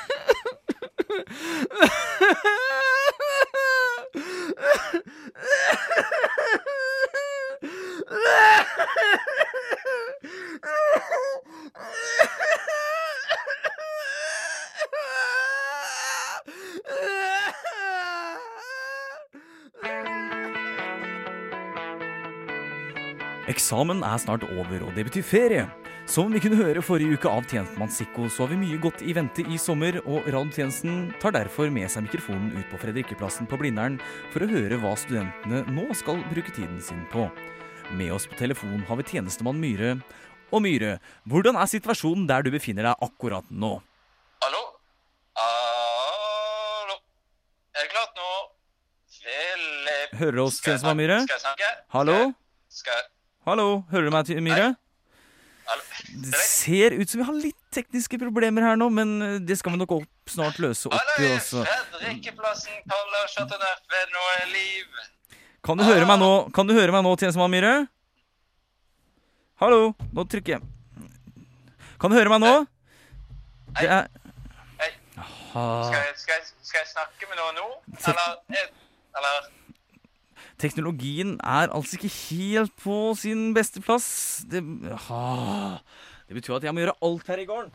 Eksamen 23.50 24.04
er 24.06 24.18
snart 24.22 24.44
over, 24.46 24.84
og 24.86 24.94
det 24.94 25.08
betyr 25.08 25.24
ferie. 25.26 25.62
Som 26.10 26.30
vi 26.30 26.38
kunne 26.42 26.58
høre 26.58 26.82
forrige 26.84 27.16
uke 27.18 27.30
av 27.30 27.48
Tjenestemann 27.50 27.90
Sikko, 27.90 28.28
så 28.30 28.44
har 28.44 28.52
vi 28.52 28.60
mye 28.60 28.78
godt 28.82 29.02
i 29.02 29.14
vente 29.16 29.42
i 29.42 29.58
sommer, 29.58 29.98
og 30.04 30.28
Radiotjenesten 30.30 31.08
tar 31.22 31.34
derfor 31.34 31.72
med 31.74 31.90
seg 31.90 32.06
mikrofonen 32.06 32.52
ut 32.54 32.68
på 32.70 32.78
Fredrikkeplassen 32.82 33.50
på 33.50 33.58
Blindern 33.58 33.98
for 34.30 34.46
å 34.46 34.50
høre 34.52 34.78
hva 34.78 34.94
studentene 34.98 35.64
nå 35.66 35.88
skal 35.98 36.22
bruke 36.30 36.54
tiden 36.54 36.78
sin 36.84 37.02
på. 37.10 37.26
Med 37.98 38.14
oss 38.14 38.28
på 38.30 38.38
telefon 38.38 38.84
har 38.86 39.02
vi 39.02 39.08
tjenestemann 39.16 39.58
Myhre. 39.58 39.96
Og 40.54 40.62
Myhre, 40.62 40.98
hvordan 41.26 41.58
er 41.58 41.70
situasjonen 41.74 42.30
der 42.30 42.46
du 42.46 42.54
befinner 42.54 42.92
deg 42.92 43.06
akkurat 43.06 43.50
nå? 43.50 43.76
Hallo? 44.46 44.64
Hallo? 45.42 47.00
Er 47.74 47.82
det 47.82 47.90
klart 47.96 48.14
nå? 48.18 48.34
Philip 49.20 50.20
Hører 50.22 50.38
du 50.38 50.44
oss, 50.46 50.62
tjenestemann 50.62 51.02
Myhre? 51.02 51.24
Skal 51.26 51.40
jeg 51.40 51.48
snakke? 51.48 51.78
Hallo? 51.98 52.20
Skal 52.70 52.94
jeg 52.94 53.08
Hallo, 53.48 53.66
hører 53.90 54.08
du 54.08 54.14
meg, 54.14 54.30
Myhre? 54.44 54.70
Det 56.10 56.34
ser 56.42 56.96
ut 56.98 57.08
som 57.08 57.20
vi 57.20 57.26
har 57.28 57.36
litt 57.38 57.58
tekniske 57.72 58.18
problemer 58.18 58.64
her 58.66 58.78
nå, 58.78 58.88
men 58.90 59.10
eh, 59.22 59.36
det 59.46 59.54
skal 59.60 59.72
vi 59.76 59.78
nok 59.78 59.92
opp, 60.00 60.08
snart 60.32 60.58
løse 60.62 60.90
opp 60.90 61.12
i 61.22 61.28
også. 61.36 61.62
Fredrikkeplassen 61.68 62.80
kaller 62.90 63.28
Chateauneuf 63.30 63.84
ved 63.94 64.10
noe 64.16 64.34
liv. 64.50 64.98
Kan 65.64 65.78
du 65.78 65.84
høre 65.86 66.08
meg 66.08 66.18
nå, 66.22 66.30
Kan 66.56 66.66
du 66.66 66.74
høre 66.74 66.90
meg 66.94 67.04
nå, 67.06 67.12
tjenestemann 67.20 67.52
Myhre? 67.54 67.74
Hallo, 69.62 69.92
nå 70.16 70.24
trykker 70.32 70.56
jeg. 70.56 71.06
Kan 72.00 72.10
du 72.10 72.18
høre 72.18 72.32
meg 72.32 72.42
nå? 72.42 72.52
Det 73.78 73.86
er 73.86 74.08
Hei. 74.80 74.90
Skal 75.20 75.96
jeg, 76.00 76.14
skal, 76.24 76.34
jeg, 76.40 76.50
skal 76.66 76.82
jeg 76.82 76.90
snakke 76.96 77.30
med 77.30 77.38
noen 77.38 77.60
nå? 77.60 77.68
Eller, 78.10 78.36
er- 78.58 78.74
eller 79.20 79.48
Teknologien 80.60 81.38
er 81.40 81.70
altså 81.72 81.96
ikke 81.96 82.10
helt 82.12 82.72
på 82.82 83.14
sin 83.16 83.54
beste 83.56 83.80
plass. 83.80 84.44
Det, 84.50 84.60
aha. 84.92 85.78
det 86.28 86.36
betyr 86.36 86.58
at 86.58 86.64
jeg 86.64 86.74
må 86.76 86.84
gjøre 86.84 86.98
alt 87.02 87.30
her 87.32 87.40
i 87.40 87.48
gården. 87.48 87.72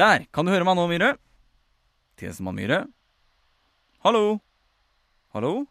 Der! 0.00 0.24
Kan 0.32 0.46
du 0.46 0.52
høre 0.52 0.64
meg 0.64 0.76
nå, 0.78 0.86
Myhre? 0.88 1.14
Tjenestemann 2.20 2.56
Myhre? 2.56 2.84
Hallo? 4.00 4.38
Hallo? 5.34 5.66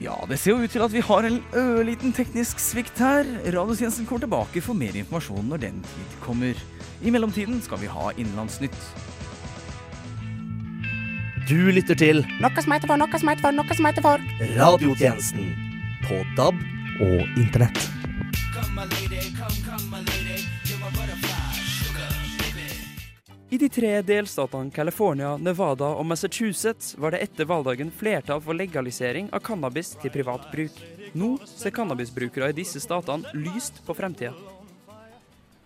Ja, 0.00 0.14
det 0.30 0.38
ser 0.40 0.54
jo 0.54 0.64
ut 0.64 0.72
til 0.72 0.80
at 0.80 0.92
vi 0.94 1.02
har 1.04 1.26
en 1.28 1.36
ørliten 1.52 2.14
teknisk 2.16 2.62
svikt 2.62 2.96
her. 3.02 3.28
Radiotjenesten 3.44 4.06
kommer 4.08 4.24
tilbake 4.24 4.62
for 4.64 4.78
mer 4.78 4.96
informasjon 4.96 5.50
når 5.50 5.60
den 5.66 5.82
tid 5.84 6.14
kommer. 6.24 6.56
I 7.04 7.12
mellomtiden 7.12 7.60
skal 7.60 7.82
vi 7.82 7.90
ha 7.92 8.08
Innenlandsnytt. 8.16 8.78
Du 11.48 11.68
lytter 11.72 11.96
til 11.96 12.24
Noe 12.40 12.64
som 12.64 12.72
heter 12.72 12.88
for, 12.88 13.00
noe 13.00 13.20
som 13.20 13.32
heter 13.34 13.44
for, 13.44 13.58
noe 13.60 13.76
som 13.76 13.90
heter 13.90 14.08
for. 14.08 14.24
Radiotjenesten 14.56 15.52
på 16.08 16.22
DAB 16.40 16.56
og 17.04 17.36
Internett. 17.36 17.84
I 23.48 23.56
de 23.56 23.68
tre 23.72 23.94
delstatene 24.04 24.68
California, 24.76 25.30
Nevada 25.40 25.86
og 25.96 26.04
Massachusetts 26.04 26.90
var 27.00 27.14
det 27.14 27.22
etter 27.24 27.46
valgdagen 27.48 27.88
flertall 27.96 28.42
for 28.44 28.52
legalisering 28.52 29.30
av 29.32 29.40
cannabis 29.46 29.94
til 30.02 30.12
privat 30.12 30.44
bruk. 30.52 30.76
Nå 31.16 31.30
ser 31.48 31.72
cannabisbrukere 31.72 32.50
i 32.52 32.58
disse 32.58 32.82
statene 32.84 33.32
lyst 33.32 33.80
på 33.86 33.96
fremtida. 33.96 34.34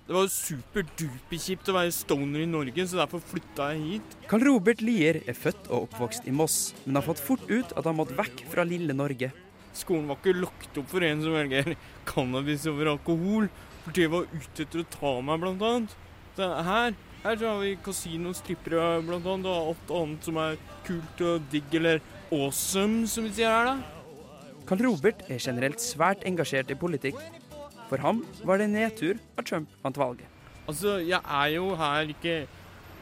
Det 0.06 0.14
var 0.14 0.30
superduperkjipt 0.30 1.72
å 1.72 1.76
være 1.80 1.98
stoner 1.98 2.46
i 2.46 2.48
Norge, 2.54 2.86
så 2.86 3.02
derfor 3.02 3.26
flytta 3.32 3.72
jeg 3.72 3.84
hit. 3.88 4.16
Carl 4.30 4.46
Robert 4.46 4.86
Lier 4.86 5.18
er 5.26 5.34
født 5.34 5.66
og 5.72 5.88
oppvokst 5.88 6.30
i 6.30 6.38
Moss, 6.38 6.62
men 6.84 7.00
har 7.00 7.10
fått 7.10 7.26
fort 7.26 7.50
ut 7.50 7.74
at 7.74 7.86
han 7.88 7.98
måtte 7.98 8.14
vekk 8.18 8.46
fra 8.52 8.62
lille 8.62 8.94
Norge. 8.94 9.34
Skolen 9.74 10.06
var 10.06 10.22
ikke 10.22 10.38
lagt 10.38 10.78
opp 10.78 10.90
for 10.94 11.02
en 11.02 11.26
som 11.26 11.34
velger 11.34 11.74
cannabis 12.06 12.70
over 12.70 12.94
alkohol, 12.94 13.50
for 13.82 13.98
det 13.98 14.10
var 14.12 14.30
ute 14.30 14.68
etter 14.68 14.84
å 14.84 14.90
ta 15.00 15.16
meg, 15.18 15.42
blant 15.42 15.66
annet. 15.66 15.96
Så 16.36 16.54
her, 16.68 16.94
her 17.22 17.38
så 17.38 17.50
har 17.52 17.60
vi 17.62 17.76
kasino, 17.84 18.32
strippere, 18.34 18.86
blant 19.06 19.26
annet, 19.30 19.48
og 19.50 19.72
alt 19.72 19.92
annet 20.00 20.28
som 20.28 20.40
er 20.42 20.58
kult 20.86 21.22
og 21.26 21.50
digg, 21.52 21.68
eller 21.78 22.02
awesome, 22.32 23.06
som 23.10 23.28
vi 23.28 23.34
sier 23.36 23.52
her, 23.52 23.72
da. 23.72 24.02
Carl 24.66 24.84
Robert 24.86 25.22
er 25.30 25.42
generelt 25.42 25.82
svært 25.82 26.22
engasjert 26.28 26.70
i 26.70 26.78
politikk. 26.78 27.18
For 27.90 28.00
ham 28.00 28.22
var 28.46 28.62
det 28.62 28.70
nedtur 28.72 29.18
at 29.36 29.46
Trump 29.48 29.70
vant 29.82 29.98
valget. 30.00 30.28
Altså, 30.70 30.96
jeg 31.02 31.18
er 31.18 31.48
jo 31.56 31.72
her 31.76 32.12
ikke 32.14 32.34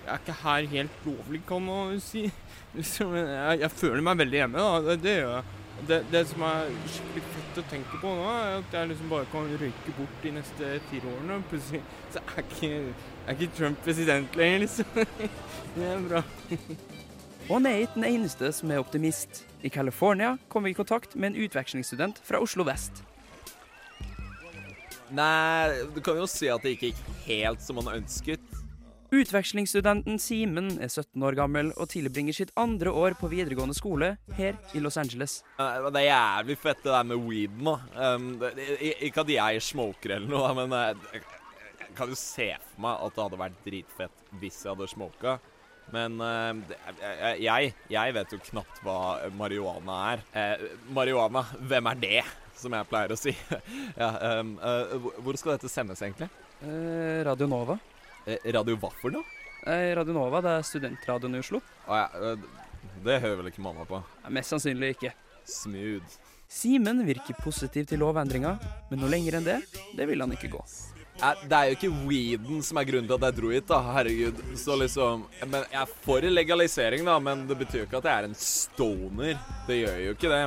Jeg 0.00 0.14
er 0.14 0.22
ikke 0.22 0.34
her 0.40 0.66
helt 0.72 1.02
lovlig, 1.04 1.40
kan 1.46 1.62
man 1.62 2.00
si. 2.00 2.24
Jeg, 2.70 3.58
jeg 3.60 3.70
føler 3.70 4.00
meg 4.02 4.18
veldig 4.22 4.38
hjemme, 4.38 4.62
da. 4.62 4.80
Det, 4.86 4.94
det 5.02 5.14
gjør 5.18 5.32
jeg. 5.34 5.59
Det, 5.88 6.00
det 6.12 6.22
som 6.28 6.42
er 6.44 6.70
skikkelig 6.84 7.22
fett 7.34 7.58
å 7.60 7.64
tenke 7.70 7.98
på 8.02 8.12
nå, 8.14 8.24
er 8.28 8.58
at 8.58 8.74
jeg 8.76 8.90
liksom 8.92 9.12
bare 9.12 9.28
kan 9.32 9.48
røyke 9.60 9.94
bort 9.96 10.24
de 10.24 10.32
neste 10.36 10.72
fire 10.90 11.12
årene. 11.14 11.38
Plutselig 11.50 11.82
så 12.12 12.22
er 12.22 12.44
ikke, 12.44 12.70
er 13.26 13.36
ikke 13.38 13.52
Trump 13.58 13.84
president 13.84 14.36
lenger, 14.38 14.64
liksom. 14.66 14.98
Det 15.76 15.86
er 15.86 16.02
bra. 16.04 16.22
Og 17.48 17.54
han 17.56 17.66
er 17.66 17.82
ikke 17.82 17.98
den 17.98 18.08
eneste 18.10 18.52
som 18.54 18.70
er 18.70 18.82
optimist. 18.82 19.44
I 19.62 19.72
California 19.72 20.36
kom 20.48 20.64
vi 20.64 20.74
i 20.74 20.76
kontakt 20.76 21.16
med 21.16 21.32
en 21.32 21.44
utvekslingsstudent 21.46 22.20
fra 22.24 22.40
Oslo 22.42 22.66
vest. 22.68 23.02
Nei, 25.10 25.80
du 25.94 25.98
kan 26.04 26.20
jo 26.20 26.28
si 26.30 26.46
at 26.52 26.62
det 26.62 26.76
ikke 26.76 26.92
gikk 26.92 27.00
helt 27.26 27.64
som 27.64 27.80
han 27.82 27.96
ønsket. 27.96 28.59
Utvekslingsstudenten 29.10 30.20
Simen 30.22 30.68
er 30.78 30.86
17 30.90 31.22
år 31.26 31.34
gammel 31.34 31.72
og 31.74 31.88
tilbringer 31.90 32.36
sitt 32.36 32.52
andre 32.60 32.92
år 32.94 33.16
på 33.18 33.26
videregående 33.32 33.74
skole 33.74 34.12
her 34.36 34.54
i 34.76 34.82
Los 34.82 34.98
Angeles. 35.00 35.40
Eh, 35.58 35.88
Det 35.90 36.02
er 36.04 36.06
jævlig 36.12 36.56
fett 36.62 36.82
det 36.84 36.92
der 36.94 37.08
med 37.08 37.24
weed 37.26 37.56
nå. 37.58 37.74
Um, 37.98 38.28
ikke 39.02 39.24
at 39.24 39.32
jeg 39.34 39.62
smoker 39.66 40.14
eller 40.16 40.30
noe, 40.30 40.52
men 40.60 40.76
eh, 40.78 41.08
jeg, 41.16 41.24
jeg 41.82 41.96
kan 41.98 42.12
jo 42.14 42.18
se 42.20 42.46
for 42.68 42.84
meg 42.86 43.02
at 43.08 43.16
det 43.16 43.24
hadde 43.26 43.40
vært 43.42 43.58
dritfett 43.66 44.22
hvis 44.38 44.60
jeg 44.62 44.74
hadde 44.76 44.88
smoka. 44.94 45.38
Men 45.90 46.20
uh, 46.22 46.54
jeg, 47.42 47.72
jeg, 47.90 48.14
vet 48.14 48.30
jo 48.36 48.38
knapt 48.52 48.78
hva 48.86 48.98
marihuana 49.34 49.96
er. 50.12 50.22
Uh, 50.30 50.68
marihuana, 50.94 51.42
hvem 51.66 51.90
er 51.90 51.98
det? 52.04 52.20
Som 52.60 52.76
jeg 52.78 52.86
pleier 52.86 53.10
å 53.10 53.18
si. 53.18 53.34
ja, 53.98 54.12
um, 54.38 54.54
uh, 54.62 55.10
hvor- 55.18 55.34
skal 55.40 55.56
dette 55.56 55.72
sendes, 55.72 55.98
egentlig? 56.06 56.30
Eh, 56.62 57.24
Radio 57.26 57.48
Nova. 57.50 57.74
Eh, 58.30 58.52
radio 58.54 58.76
hva 58.78 58.92
for 59.00 59.10
noe? 59.14 59.26
Eh, 59.66 59.90
Radio 59.98 60.14
Nova 60.14 60.40
det 60.44 60.52
er 60.54 60.66
studentradioen 60.66 61.34
i 61.34 61.42
Oslo. 61.42 61.60
Å 61.90 61.98
ja, 61.98 62.06
eh, 62.30 62.44
det 63.04 63.18
hører 63.24 63.40
vel 63.40 63.50
ikke 63.50 63.64
mamma 63.64 63.86
på? 63.88 63.98
Mest 64.30 64.54
sannsynlig 64.54 64.94
ikke. 64.94 65.12
Smooth. 65.50 66.20
Simen 66.50 67.02
virker 67.06 67.38
positiv 67.42 67.86
til 67.90 68.00
lovendringa, 68.02 68.56
men 68.90 69.02
noe 69.02 69.10
lenger 69.10 69.38
enn 69.38 69.46
det, 69.46 69.60
det 69.98 70.06
vil 70.10 70.22
han 70.22 70.32
ikke 70.34 70.50
gå. 70.50 70.62
Det 71.20 71.52
er 71.52 71.66
jo 71.68 71.74
ikke 71.76 71.90
weeden 72.08 72.62
som 72.64 72.78
er 72.80 72.86
grunnen 72.88 73.08
til 73.10 73.18
at 73.18 73.26
jeg 73.26 73.36
dro 73.36 73.50
hit, 73.52 73.66
da. 73.68 73.80
Herregud. 73.92 74.38
Så 74.56 74.76
liksom 74.80 75.26
Men 75.42 75.66
jeg 75.66 75.80
er 75.82 75.90
for 76.06 76.24
legalisering, 76.24 77.04
da, 77.04 77.18
men 77.20 77.42
det 77.50 77.58
betyr 77.60 77.82
jo 77.82 77.88
ikke 77.88 78.00
at 78.00 78.08
jeg 78.08 78.22
er 78.22 78.28
en 78.30 78.38
stoner. 78.40 79.42
Det 79.66 79.76
gjør 79.82 79.98
jo 80.06 80.14
ikke 80.16 80.30
det. 80.32 80.40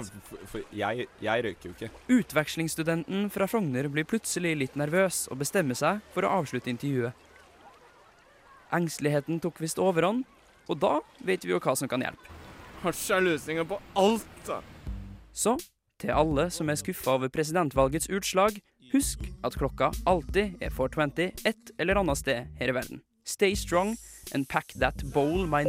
For 0.49 0.73
jeg, 0.73 1.07
jeg 1.21 1.45
røyker 1.45 1.69
jo 1.69 1.75
ikke. 1.75 1.91
Utvekslingsstudenten 2.17 3.29
fra 3.35 3.47
Frogner 3.51 3.91
blir 3.93 4.07
plutselig 4.09 4.55
litt 4.63 4.79
nervøs 4.79 5.27
og 5.29 5.43
bestemmer 5.43 5.77
seg 5.77 6.01
for 6.15 6.25
å 6.25 6.33
avslutte 6.39 6.73
intervjuet. 6.73 7.29
Engsteligheten 8.73 9.39
tok 9.43 9.61
visst 9.61 9.81
overhånd, 9.81 10.23
og 10.69 10.79
da 10.81 10.97
vet 11.25 11.45
vi 11.45 11.53
jo 11.53 11.61
hva 11.61 11.75
som 11.77 11.89
kan 11.91 12.01
hjelpe. 12.01 12.31
Hasj 12.83 13.13
er 13.15 13.25
løsninga 13.27 13.65
på 13.69 13.79
alt, 13.99 14.29
da. 14.47 14.59
Så 15.33 15.55
til 16.01 16.11
alle 16.11 16.49
som 16.51 16.69
er 16.69 16.79
skuffa 16.79 17.15
over 17.15 17.31
presidentvalgets 17.31 18.09
utslag, 18.11 18.57
husk 18.91 19.23
at 19.45 19.55
klokka 19.59 19.91
alltid 20.09 20.57
er 20.61 20.73
420 20.73 21.45
et 21.47 21.71
eller 21.79 22.01
annet 22.01 22.19
sted 22.19 22.49
her 22.59 22.73
i 22.73 22.75
verden. 22.75 23.03
Stay 23.25 23.55
strong 23.55 23.95
and 24.33 24.49
pack 24.49 24.73
that 24.81 25.05
bowl, 25.13 25.45
my 25.47 25.63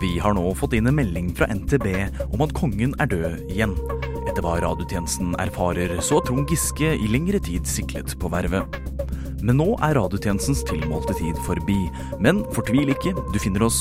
Vi 0.00 0.18
har 0.20 0.34
nå 0.36 0.48
fått 0.56 0.74
inn 0.76 0.88
en 0.88 0.96
melding 0.96 1.30
fra 1.36 1.48
NTB 1.52 1.86
om 2.30 2.42
at 2.44 2.52
kongen 2.56 2.96
er 3.00 3.08
død 3.08 3.46
igjen. 3.52 3.76
Etter 4.24 4.44
hva 4.44 4.58
radiotjenesten 4.64 5.36
erfarer, 5.40 5.96
så 6.04 6.18
har 6.18 6.26
Trond 6.28 6.50
Giske 6.50 6.96
i 6.96 7.08
lengre 7.12 7.40
tid 7.44 7.68
siklet 7.68 8.16
på 8.20 8.32
vervet. 8.32 8.93
Men 9.42 9.58
nå 9.60 9.72
er 9.82 9.96
radiotjenestens 9.98 10.62
tilmålte 10.68 11.16
tid 11.18 11.38
forbi. 11.46 11.80
Men 12.22 12.44
fortvil 12.54 12.92
ikke, 12.94 13.16
du 13.32 13.38
finner 13.42 13.66
oss 13.66 13.80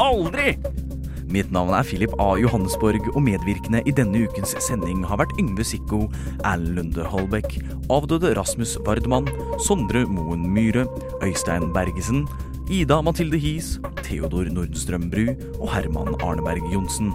aldri! 0.00 0.54
Mitt 1.30 1.52
navn 1.54 1.70
er 1.76 1.86
Philip 1.86 2.10
A. 2.18 2.32
Johannesborg, 2.40 3.04
og 3.14 3.22
medvirkende 3.22 3.84
i 3.86 3.92
denne 3.94 4.24
ukens 4.26 4.56
sending 4.64 5.04
har 5.06 5.20
vært 5.20 5.36
Yngve 5.38 5.62
Sikko, 5.66 6.00
Erlend 6.42 6.74
Lunde 6.74 7.04
Holbæk, 7.06 7.60
avdøde 7.92 8.32
Rasmus 8.34 8.74
Vardmann, 8.86 9.30
Sondre 9.62 10.02
Moen 10.10 10.48
Myhre, 10.50 10.88
Øystein 11.22 11.68
Bergesen, 11.74 12.24
Ida 12.70 12.98
Mathilde 13.02 13.38
Hies, 13.38 13.76
Theodor 14.02 14.50
Nordstrøm 14.50 15.06
Bru 15.10 15.30
og 15.60 15.70
Herman 15.70 16.18
Arneberg 16.18 16.66
Johnsen. 16.72 17.14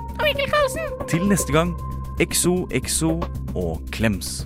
Til 1.11 1.27
neste 1.27 1.51
gang, 1.51 1.75
exo, 2.23 2.69
exo 2.71 3.17
og 3.51 3.83
klems. 3.91 4.45